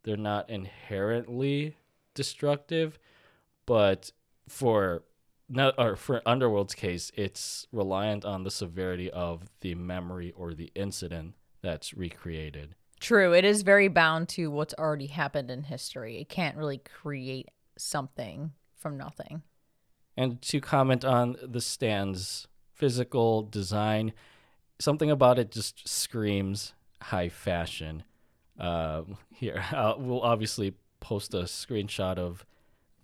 [0.05, 1.75] they're not inherently
[2.15, 3.01] destructive,
[3.67, 4.13] but
[4.49, 5.03] for
[5.49, 10.71] no, or for Underworld's case, it's reliant on the severity of the memory or the
[10.77, 12.77] incident that's recreated.
[13.07, 13.35] True.
[13.35, 16.19] It is very bound to what's already happened in history.
[16.21, 19.45] It can't really create something from nothing.
[20.17, 24.13] And to comment on the stand's physical design,
[24.81, 28.03] something about it just screams high fashion.
[28.59, 29.65] Uh, here,
[29.99, 32.45] we'll obviously post a screenshot of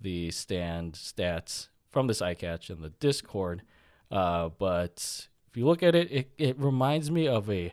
[0.01, 3.63] the stand stats from this eye catch in the Discord.
[4.11, 7.73] Uh, but if you look at it, it, it reminds me of a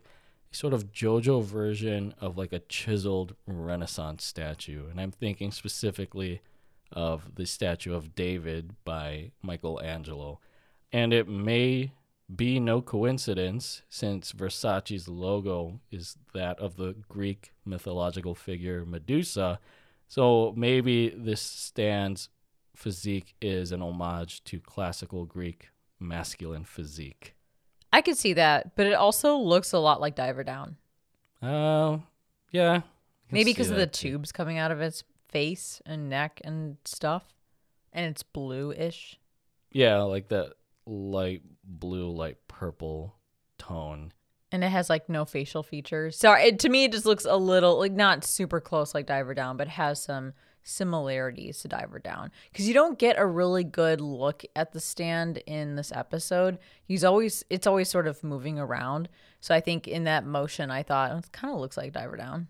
[0.52, 4.90] sort of JoJo version of like a chiseled Renaissance statue.
[4.90, 6.42] And I'm thinking specifically
[6.92, 10.40] of the statue of David by Michelangelo.
[10.92, 11.92] And it may
[12.34, 19.60] be no coincidence since Versace's logo is that of the Greek mythological figure Medusa.
[20.08, 22.30] So maybe this stands
[22.76, 27.36] physique is an homage to classical Greek masculine physique.
[27.92, 30.78] I could see that, but it also looks a lot like Diver Down.
[31.42, 32.00] Oh, uh,
[32.52, 32.82] yeah.
[33.32, 37.24] Maybe because of the tubes coming out of its face and neck and stuff,
[37.94, 39.20] and it's blue-ish.
[39.72, 40.54] Yeah, like that
[40.86, 43.16] light blue, light purple
[43.58, 44.12] tone.
[44.52, 46.18] And it has like no facial features.
[46.18, 49.36] Sorry, it, to me, it just looks a little like not super close like Diver
[49.36, 50.34] Down, but has some
[50.70, 55.38] similarities to Diver Down because you don't get a really good look at the stand
[55.46, 56.60] in this episode.
[56.84, 59.10] He's always it's always sort of moving around.
[59.42, 62.48] So I think in that motion, I thought it kind of looks like Diver Down.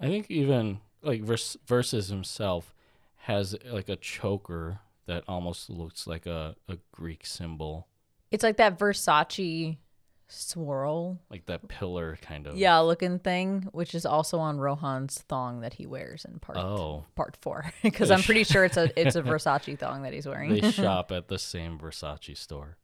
[0.00, 2.74] I think even like Vers- Versus himself
[3.24, 7.88] has like a choker that almost looks like a, a Greek symbol.
[8.30, 9.76] It's like that Versace
[10.30, 11.20] swirl.
[11.30, 12.56] Like that pillar kind of.
[12.56, 17.04] Yeah, looking thing, which is also on Rohan's thong that he wears in part oh.
[17.14, 17.72] part four.
[17.82, 20.52] Because I'm pretty sure it's a it's a Versace thong that he's wearing.
[20.52, 22.76] they shop at the same Versace store.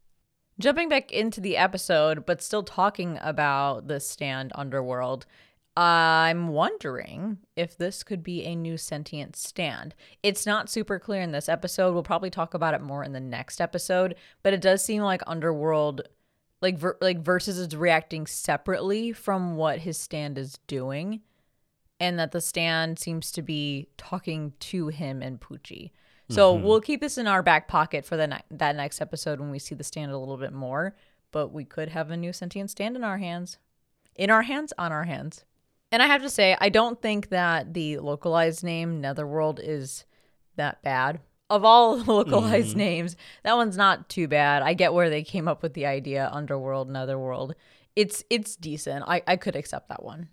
[0.59, 5.27] Jumping back into the episode, but still talking about the stand underworld,
[5.77, 9.93] I'm wondering if this could be a new sentient stand.
[10.23, 11.93] It's not super clear in this episode.
[11.93, 15.21] We'll probably talk about it more in the next episode, but it does seem like
[15.27, 16.01] Underworld
[16.61, 21.21] like ver- like Versus is reacting separately from what his stand is doing
[21.99, 25.91] and that the stand seems to be talking to him and Pucci.
[26.29, 26.65] So mm-hmm.
[26.65, 29.59] we'll keep this in our back pocket for the ne- that next episode when we
[29.59, 30.95] see the stand a little bit more,
[31.31, 33.59] but we could have a new sentient stand in our hands.
[34.15, 35.45] In our hands, on our hands.
[35.91, 40.05] And I have to say, I don't think that the localized name Netherworld is
[40.57, 42.79] that bad of all the localized mm-hmm.
[42.79, 44.61] names, that one's not too bad.
[44.61, 47.55] I get where they came up with the idea Underworld, Netherworld.
[47.95, 49.05] It's it's decent.
[49.07, 50.29] I, I could accept that one.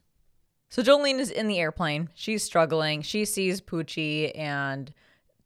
[0.69, 2.11] So Jolyne is in the airplane.
[2.15, 3.03] She's struggling.
[3.03, 4.93] She sees Pucci and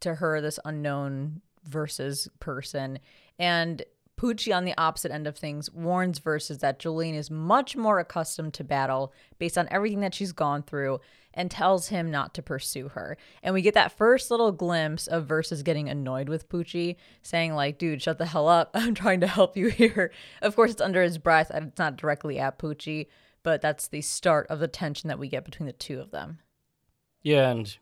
[0.00, 2.98] to her this unknown Versus person.
[3.38, 3.83] And
[4.18, 8.54] Pucci, on the opposite end of things, warns Versus that Jolyne is much more accustomed
[8.54, 11.00] to battle based on everything that she's gone through
[11.38, 13.16] and tells him not to pursue her.
[13.44, 17.79] And we get that first little glimpse of Versus getting annoyed with Pucci, saying, like,
[17.79, 18.70] dude, shut the hell up.
[18.74, 20.11] I'm trying to help you here.
[20.42, 23.07] Of course, it's under his breath and it's not directly at Pucci,
[23.44, 26.40] but that's the start of the tension that we get between the two of them.
[27.22, 27.77] Yeah, and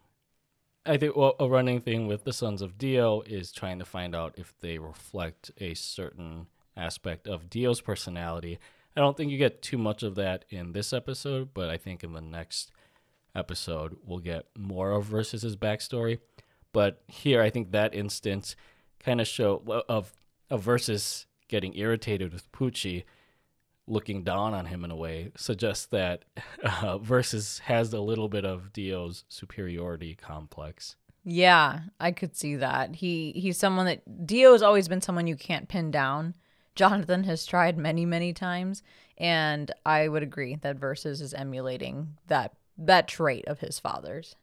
[0.84, 4.14] I think well, a running thing with the Sons of Dio is trying to find
[4.14, 8.58] out if they reflect a certain aspect of Dio's personality.
[8.94, 12.04] I don't think you get too much of that in this episode, but I think
[12.04, 12.70] in the next
[13.36, 16.18] episode we'll get more of Versus's backstory.
[16.72, 18.56] But here, I think that instance
[19.00, 20.12] kind of show of
[20.50, 23.04] of Versus getting irritated with Pucci
[23.88, 26.24] looking down on him in a way suggests that
[26.62, 30.96] uh, Versus has a little bit of Dio's superiority complex.
[31.24, 32.96] Yeah, I could see that.
[32.96, 36.34] He he's someone that Dio has always been someone you can't pin down
[36.76, 38.82] Jonathan has tried many, many times,
[39.18, 44.36] and I would agree that Versus is emulating that that trait of his father's.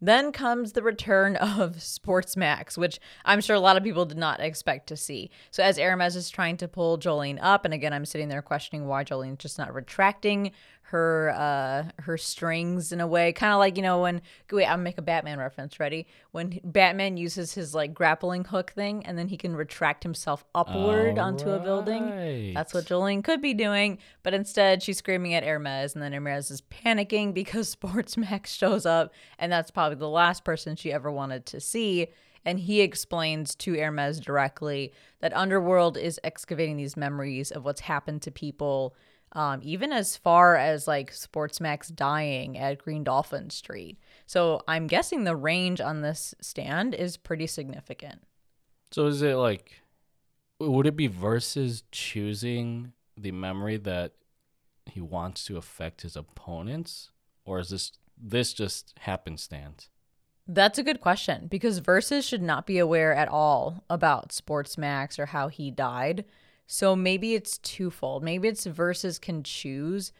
[0.00, 4.18] Then comes the return of Sports Maxx, which I'm sure a lot of people did
[4.18, 5.30] not expect to see.
[5.50, 8.86] So as Hermes is trying to pull Jolyne up, and again I'm sitting there questioning
[8.86, 10.52] why Jolyne's just not retracting
[10.90, 14.20] her uh her strings in a way kind of like you know when
[14.50, 16.06] wait i'll make a batman reference ready?
[16.32, 21.18] When batman uses his like grappling hook thing and then he can retract himself upward
[21.18, 22.54] All onto a building.
[22.54, 26.50] That's what jolyne could be doing but instead she's screaming at hermes and then hermes
[26.50, 31.10] is panicking because sports maxx shows up and that's probably the last person she ever
[31.10, 32.08] wanted to see.
[32.44, 38.22] And he explains to Hermes directly that Underworld is excavating these memories of what's happened
[38.22, 38.96] to people
[39.32, 43.98] um, even as far as like Sports Maxx dying at Green Dolphin Street.
[44.26, 48.22] So I'm guessing the range on this stand is pretty significant.
[48.90, 49.82] So is it like,
[50.58, 54.12] would it be Versus choosing the memory that
[54.86, 57.10] he wants to affect his opponents,
[57.44, 59.88] or is this this just happenstance?
[60.46, 65.18] That's a good question because Versus should not be aware at all about Sports Maxx
[65.18, 66.24] or how he died.
[66.72, 68.22] So maybe it's twofold.
[68.22, 70.12] Maybe it's Versus can choose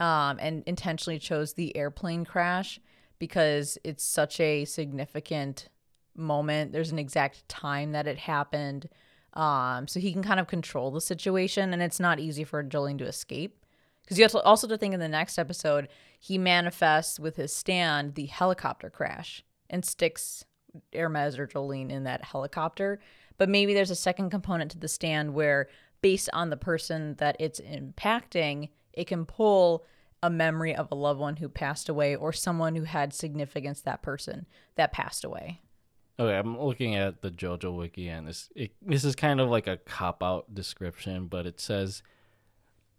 [0.00, 2.80] um, and intentionally chose the airplane crash
[3.18, 5.68] because it's such a significant
[6.16, 6.72] moment.
[6.72, 8.88] There's an exact time that it happened.
[9.34, 12.96] Um, so he can kind of control the situation, and it's not easy for Jolyne
[12.98, 13.62] to escape.
[14.02, 15.88] Because you have to also to think in the next episode,
[16.18, 20.42] he manifests with his stand the helicopter crash and sticks
[20.94, 22.98] Hermes or Jolyne in that helicopter.
[23.36, 25.68] But maybe there's a second component to the stand where,
[26.00, 29.84] based on the person that it's impacting, it can pull
[30.22, 33.84] a memory of a loved one who passed away or someone who had significance to
[33.84, 34.46] that person
[34.76, 35.60] that passed away.
[36.20, 39.68] Okay, I'm looking at the JoJo wiki, and this it, this is kind of like
[39.68, 42.02] a cop out description, but it says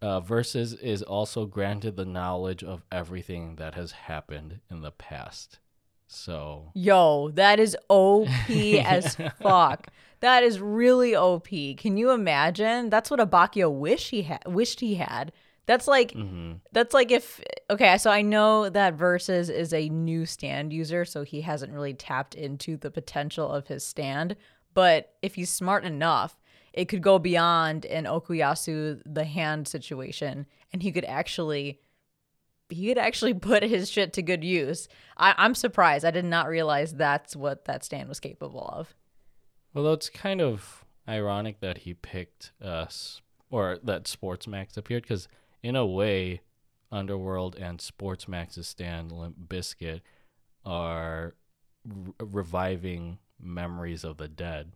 [0.02, 5.60] uh, Versus is also granted the knowledge of everything that has happened in the past.
[6.08, 9.88] So Yo, that is OP as fuck.
[10.22, 11.48] That is really OP.
[11.78, 12.90] Can you imagine?
[12.90, 15.32] That's what Abbacchio wish he had wished he had.
[15.66, 16.54] That's like mm-hmm.
[16.72, 17.40] that's like if
[17.70, 21.94] okay, so I know that Versus is a new stand user, so he hasn't really
[21.94, 24.36] tapped into the potential of his stand.
[24.74, 26.40] But if he's smart enough,
[26.74, 31.80] it could go beyond an Okuyasu the hand situation, and he could actually
[32.70, 34.88] he could actually put his shit to good use.
[35.18, 36.04] I, I'm surprised.
[36.04, 38.96] I did not realize that's what that stand was capable of.
[39.76, 45.28] Although it's kind of ironic that he picked us or that Sports Maxx appeared because
[45.64, 46.42] in a way,
[46.92, 50.02] Underworld and Sports Maxx's stand Limp Bizkit
[50.66, 51.36] are
[52.20, 54.74] reviving memories of the dead.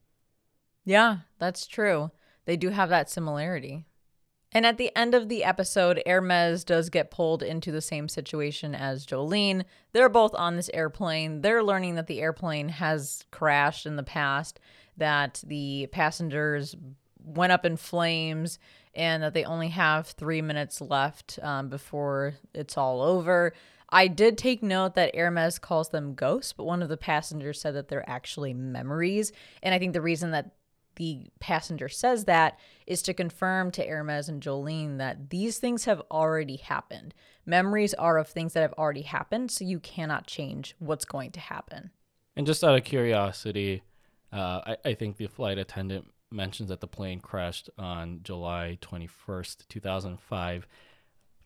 [0.85, 2.11] Yeah, that's true.
[2.45, 3.85] They do have that similarity.
[4.51, 8.75] And at the end of the episode, Hermes does get pulled into the same situation
[8.75, 9.65] as Jolyne.
[9.93, 11.41] They're both on this airplane.
[11.41, 14.59] They're learning that the airplane has crashed in the past,
[14.97, 16.75] that the passengers
[17.23, 18.59] went up in flames,
[18.93, 23.53] and that they only have three minutes left um, before it's all over.
[23.89, 27.75] I did take note that Hermes calls them ghosts, but one of the passengers said
[27.75, 29.31] that they're actually memories.
[29.61, 30.51] And I think the reason that
[30.95, 36.01] the passenger says that is to confirm to Hermes and Jolyne that these things have
[36.11, 37.13] already happened.
[37.45, 41.39] Memories are of things that have already happened, so you cannot change what's going to
[41.39, 41.91] happen.
[42.35, 43.83] And just out of curiosity,
[44.33, 49.67] uh, I, I think the flight attendant mentions that the plane crashed on July 21st,
[49.69, 50.67] 2005.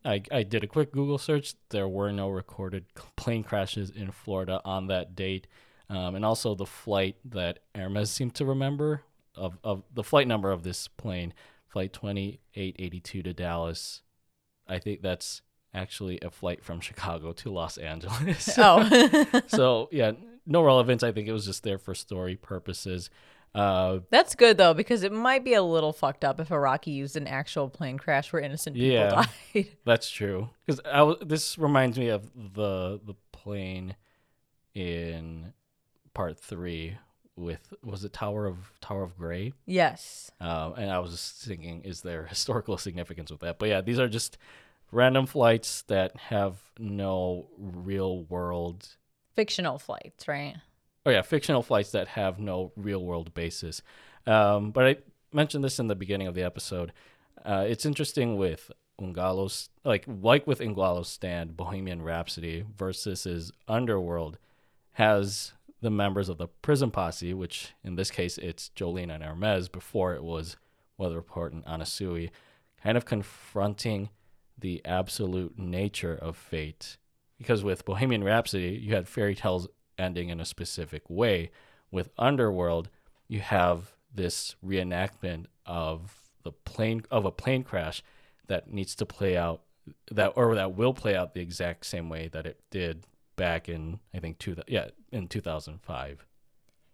[0.06, 1.56] I, I did a quick Google search.
[1.70, 2.86] There were no recorded
[3.18, 5.48] plane crashes in Florida on that date.
[5.90, 9.04] Um, and also the flight that Hermes seemed to remember
[9.36, 11.34] of, of the flight number of this plane,
[11.68, 14.02] flight 2882 to Dallas.
[14.68, 15.42] I think that's
[15.74, 18.58] actually a flight from Chicago to Los Angeles.
[18.58, 20.14] Oh, so yeah,
[20.48, 21.04] no relevance.
[21.04, 23.10] I think it was just there for story purposes.
[23.56, 27.16] Uh, that's good though, because it might be a little fucked up if Araki used
[27.16, 29.26] an actual plane crash where innocent people Yeah.
[29.54, 29.68] died.
[29.86, 30.50] that's true.
[30.66, 33.96] Because I w- this reminds me of the the plane
[34.74, 35.54] in
[36.14, 36.98] part three
[37.36, 39.54] with was it Tower of Tower of Gray?
[39.66, 40.32] yes.
[40.40, 43.60] Um, and I was just thinking, is there historical significance with that?
[43.60, 44.38] But yeah, these are just
[44.92, 48.88] random flights that have no real world
[49.38, 50.58] Fictional flights, right?
[51.08, 53.82] oh yeah, fictional flights that have no real world basis.
[54.28, 54.98] Um, but I
[55.32, 56.92] mentioned this in the beginning of the episode.
[57.46, 58.70] Uh, it's interesting with
[59.02, 64.38] Ungalo's like like with Ungalo's stand, Bohemian Rhapsody versus his Underworld
[64.94, 69.70] has the members of the prison posse, which in this case it's Jolyne and Hermes
[69.70, 70.58] before it was
[70.98, 72.32] Weather Report and Anasui,
[72.84, 74.10] kind of confronting
[74.60, 76.98] the absolute nature of fate.
[77.38, 79.68] Because with Bohemian Rhapsody, you had fairy tales
[79.98, 81.52] ending in a specific way.
[81.92, 82.90] With Underworld,
[83.28, 88.02] you have this reenactment of the plane of a plane crash
[88.48, 89.62] that needs to play out
[90.12, 93.04] that or that will play out the exact same way that it did
[93.36, 96.26] back in I think two yeah in 2005.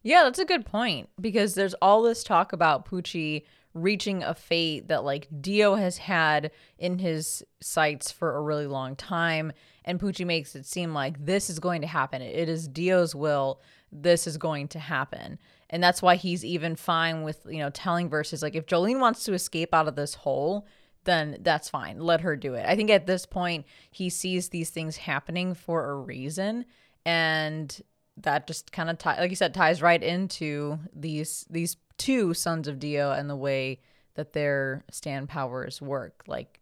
[0.04, 4.90] Yeah, that's a good point because there's all this talk about Pucci reaching a fate
[4.90, 9.54] that like Dio has had in his sights for a really long time
[9.86, 12.22] and Pucci makes it seem like this is going to happen.
[12.22, 13.62] It is Dio's will.
[13.92, 15.40] This is going to happen.
[15.70, 19.24] And that's why he's even fine with, you know, telling Versus like if Jolyne wants
[19.26, 20.68] to escape out of this hole,
[21.04, 22.00] then that's fine.
[22.00, 22.66] Let her do it.
[22.68, 26.66] I think at this point he sees these things happening for a reason
[27.06, 27.82] and
[28.18, 32.68] that just kind of tie, like you said ties right into these these two sons
[32.68, 33.82] of Dio and the way
[34.16, 36.24] that their stand powers work.
[36.28, 36.62] Like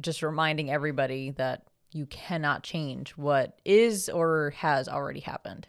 [0.00, 5.68] just reminding everybody that you cannot change what is or has already happened.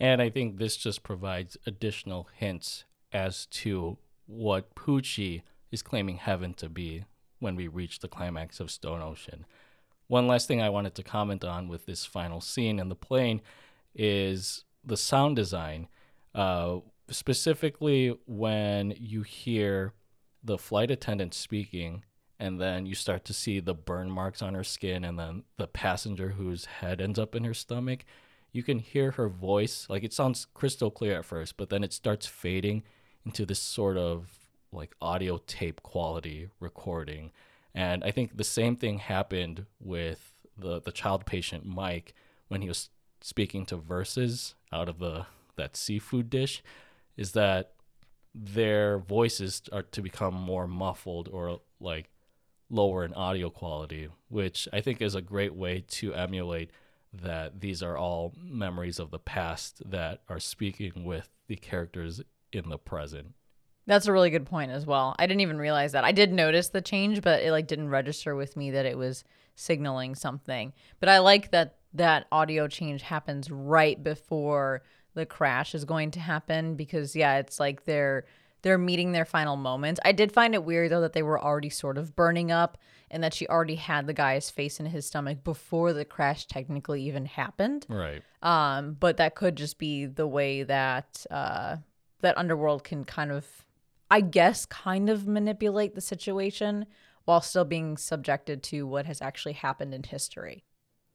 [0.00, 6.54] And I think this just provides additional hints as to what Pucci is claiming heaven
[6.54, 7.04] to be
[7.40, 9.46] when we reach the climax of Stone Ocean.
[10.06, 13.40] One last thing I wanted to comment on with this final scene in the plane
[13.94, 15.88] is the sound design.
[16.34, 16.78] Uh,
[17.10, 19.92] specifically, when you hear
[20.42, 22.04] the flight attendant speaking,
[22.38, 25.66] and then you start to see the burn marks on her skin, and then the
[25.66, 28.04] passenger whose head ends up in her stomach.
[28.52, 31.92] You can hear her voice, like it sounds crystal clear at first, but then it
[31.92, 32.82] starts fading
[33.24, 34.38] into this sort of
[34.72, 37.30] like audio tape quality recording.
[37.74, 42.14] And I think the same thing happened with the the child patient Mike
[42.48, 42.88] when he was
[43.20, 45.26] speaking to Versus out of the
[45.56, 46.62] that seafood dish
[47.16, 47.72] is that
[48.34, 52.08] their voices are to become more muffled or like
[52.70, 56.70] lower in audio quality, which I think is a great way to emulate
[57.12, 62.20] that these are all memories of the past that are speaking with the characters
[62.52, 63.34] in the present.
[63.86, 65.16] That's a really good point as well.
[65.18, 66.04] I didn't even realize that.
[66.04, 69.24] I did notice the change, but it like didn't register with me that it was
[69.54, 70.74] signaling something.
[71.00, 74.82] But I like that that audio change happens right before
[75.14, 78.26] the crash is going to happen because yeah, it's like they're
[78.62, 80.00] they're meeting their final moments.
[80.04, 82.78] I did find it weird though that they were already sort of burning up
[83.10, 87.02] and that she already had the guy's face in his stomach before the crash technically
[87.02, 87.86] even happened.
[87.88, 88.22] Right.
[88.42, 91.76] Um, but that could just be the way that uh
[92.20, 93.46] that underworld can kind of
[94.10, 96.86] I guess, kind of manipulate the situation
[97.24, 100.64] while still being subjected to what has actually happened in history.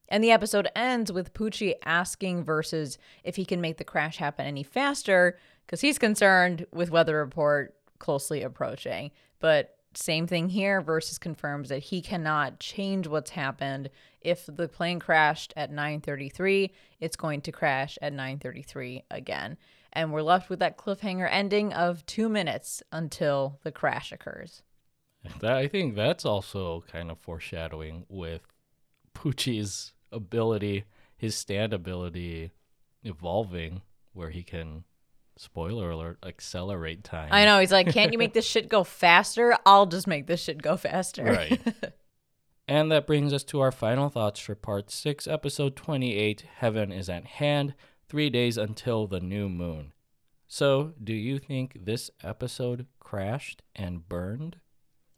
[0.09, 4.45] And the episode ends with Pucci asking Versus if he can make the crash happen
[4.45, 9.11] any faster because he's concerned with Weather Report closely approaching.
[9.39, 10.81] But same thing here.
[10.81, 13.89] Versus confirms that he cannot change what's happened.
[14.21, 19.57] If the plane crashed at 9:33, it's going to crash at 9:33 again
[19.93, 24.63] and we're left with that cliffhanger ending of two minutes until the crash occurs.
[25.39, 28.41] That, I think that's also kind of foreshadowing with
[29.13, 30.83] Pucci's ability,
[31.15, 32.51] his stand ability
[33.03, 34.83] evolving, where he can,
[35.43, 37.29] spoiler alert, accelerate time.
[37.31, 37.59] I know.
[37.59, 39.55] He's like, can't you make this shit go faster?
[39.65, 41.23] I'll just make this shit go faster.
[41.23, 41.61] Right.
[42.67, 47.09] and that brings us to our final thoughts for part six, episode 28 Heaven is
[47.09, 47.75] at Hand
[48.07, 49.93] three days until the new moon.
[50.47, 54.57] So, do you think this episode crashed and burned?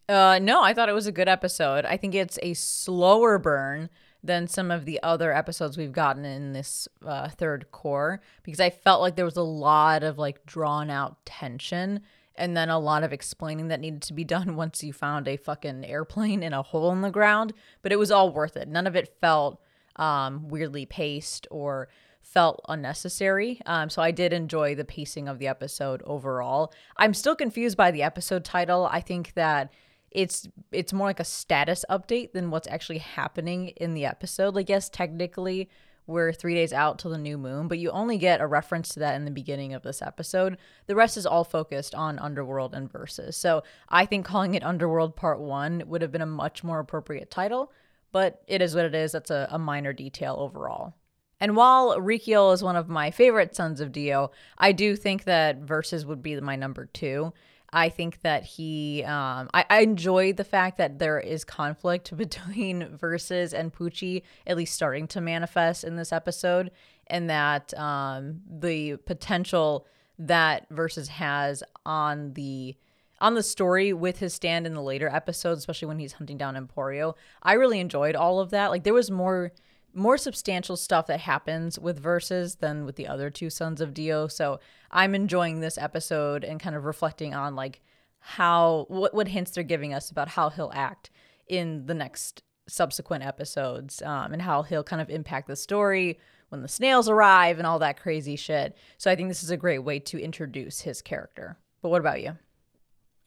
[0.07, 1.85] Uh, no, I thought it was a good episode.
[1.85, 3.89] I think it's a slower burn
[4.25, 8.69] than some of the other episodes we've gotten in this uh, third cour because I
[8.69, 12.01] felt like there was a lot of like drawn out tension
[12.35, 15.37] and then a lot of explaining that needed to be done once you found a
[15.37, 17.53] fucking airplane in a hole in the ground.
[17.81, 18.67] But it was all worth it.
[18.67, 19.61] None of it felt
[19.95, 21.87] um, weirdly paced or
[22.21, 23.61] felt unnecessary.
[23.65, 26.73] Um, so I did enjoy the pacing of the episode overall.
[26.97, 28.89] I'm still confused by the episode title.
[28.91, 29.71] I think that
[30.15, 34.55] it's it's more like a status update than what's actually happening in the episode.
[34.55, 35.69] Like yes, technically
[36.07, 38.99] we're three days out till the new moon, but you only get a reference to
[38.99, 40.57] that in the beginning of this episode.
[40.85, 43.35] The rest is all focused on Underworld and Versus.
[43.35, 47.31] So I think calling it Underworld Part One would have been a much more appropriate
[47.31, 47.71] title,
[48.11, 49.11] but it is what it is.
[49.13, 50.93] That's a, a minor detail overall.
[51.39, 55.59] And while Rikiel is one of my favorite sons of Dio, I do think that
[55.59, 57.33] Versus would be my number two.
[57.75, 62.95] I think that he, um, I, I enjoy the fact that there is conflict between
[62.97, 66.71] Versus and Pucci, at least starting to manifest in this episode,
[67.07, 69.85] and that um, the potential
[70.17, 72.75] that Versus has on the
[73.21, 76.55] on the story with his stand in the later episodes, especially when he's hunting down
[76.55, 77.15] Emporio.
[77.41, 78.71] I really enjoyed all of that.
[78.71, 79.51] Like there was more
[79.95, 84.27] more substantial stuff that happens with Versus than with the other two sons of Dio.
[84.27, 84.59] So
[84.91, 87.81] I'm enjoying this episode and kind of reflecting on like
[88.19, 91.11] how what what hints they're giving us about how he'll act
[91.47, 96.19] in the next subsequent episodes um, and how he'll kind of impact the story
[96.49, 98.75] when the snails arrive and all that crazy shit.
[98.97, 101.57] So I think this is a great way to introduce his character.
[101.81, 102.37] But what about you?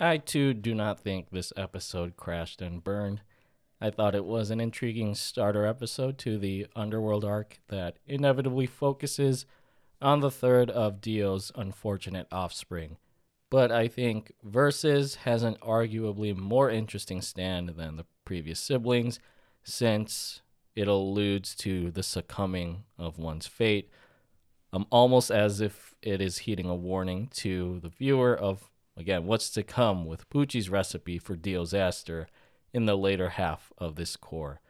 [0.01, 3.21] I too do not think this episode crashed and burned.
[3.81, 9.47] I thought it was an intriguing starter episode to the Underworld arc that inevitably focuses
[10.03, 12.97] on the third of Dio's unfortunate offspring.
[13.51, 19.21] But I think Versus has an arguably more interesting stand than the previous siblings,
[19.63, 20.43] since
[20.75, 23.91] it alludes to the succumbing of one's fate,
[24.73, 29.51] um, almost as if it is heeding a warning to the viewer of, again, what's
[29.51, 32.27] to come with Pucci's recipe for Disaster
[32.73, 34.61] in the later half of this cour.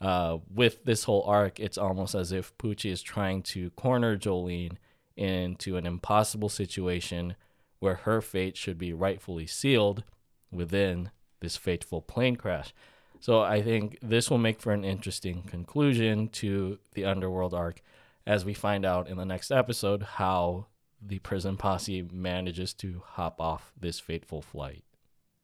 [0.00, 4.78] Uh, with this whole arc, it's almost as if Pucci is trying to corner Jolyne
[5.16, 7.34] into an impossible situation
[7.80, 10.04] where her fate should be rightfully sealed
[10.50, 12.72] within this fateful plane crash.
[13.20, 17.82] So I think this will make for an interesting conclusion to the Underworld arc
[18.26, 20.66] as we find out in the next episode how
[21.02, 24.84] the prison posse manages to hop off this fateful flight.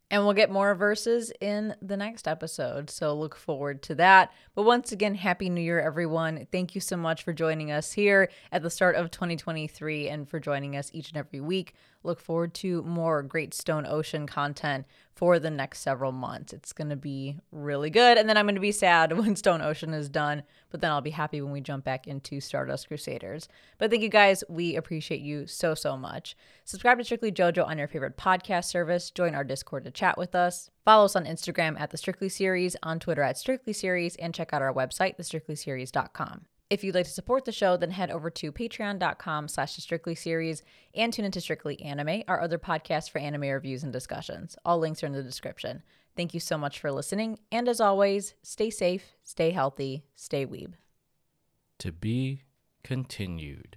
[0.09, 2.90] And we'll get more Versus in the next episode.
[2.90, 4.32] So look forward to that.
[4.54, 6.46] But once again, Happy New Year, everyone.
[6.52, 10.38] Thank you so much for joining us here at the start of 2023 and for
[10.38, 11.74] joining us each and every week.
[12.07, 14.86] Look forward to more Great Stone Ocean content
[15.16, 16.52] for the next several months.
[16.52, 18.16] It's going to be really good.
[18.16, 21.00] And then I'm going to be sad when Stone Ocean is done, but then I'll
[21.00, 23.48] be happy when we jump back into Stardust Crusaders.
[23.78, 24.44] But thank you guys.
[24.48, 26.36] We appreciate you so, so much.
[26.64, 29.11] Subscribe to Strictly JoJo on your favorite podcast service.
[29.11, 30.70] Join our Discord to chat with us.
[30.84, 34.52] Follow us on Instagram at The Strictly Series, on Twitter at Strictly Series, and check
[34.52, 36.46] out our website, thestrictlyseries.com.
[36.68, 40.64] If you'd like to support the show, then head over to patreon.com slash strictly series
[40.96, 44.56] and tune into Strictly Anime, our other podcast for anime reviews and discussions.
[44.64, 45.84] All links are in the description.
[46.16, 50.72] Thank you so much for listening, and as always, stay safe, stay healthy, stay weeb.
[51.80, 52.42] To be
[52.82, 53.76] continued.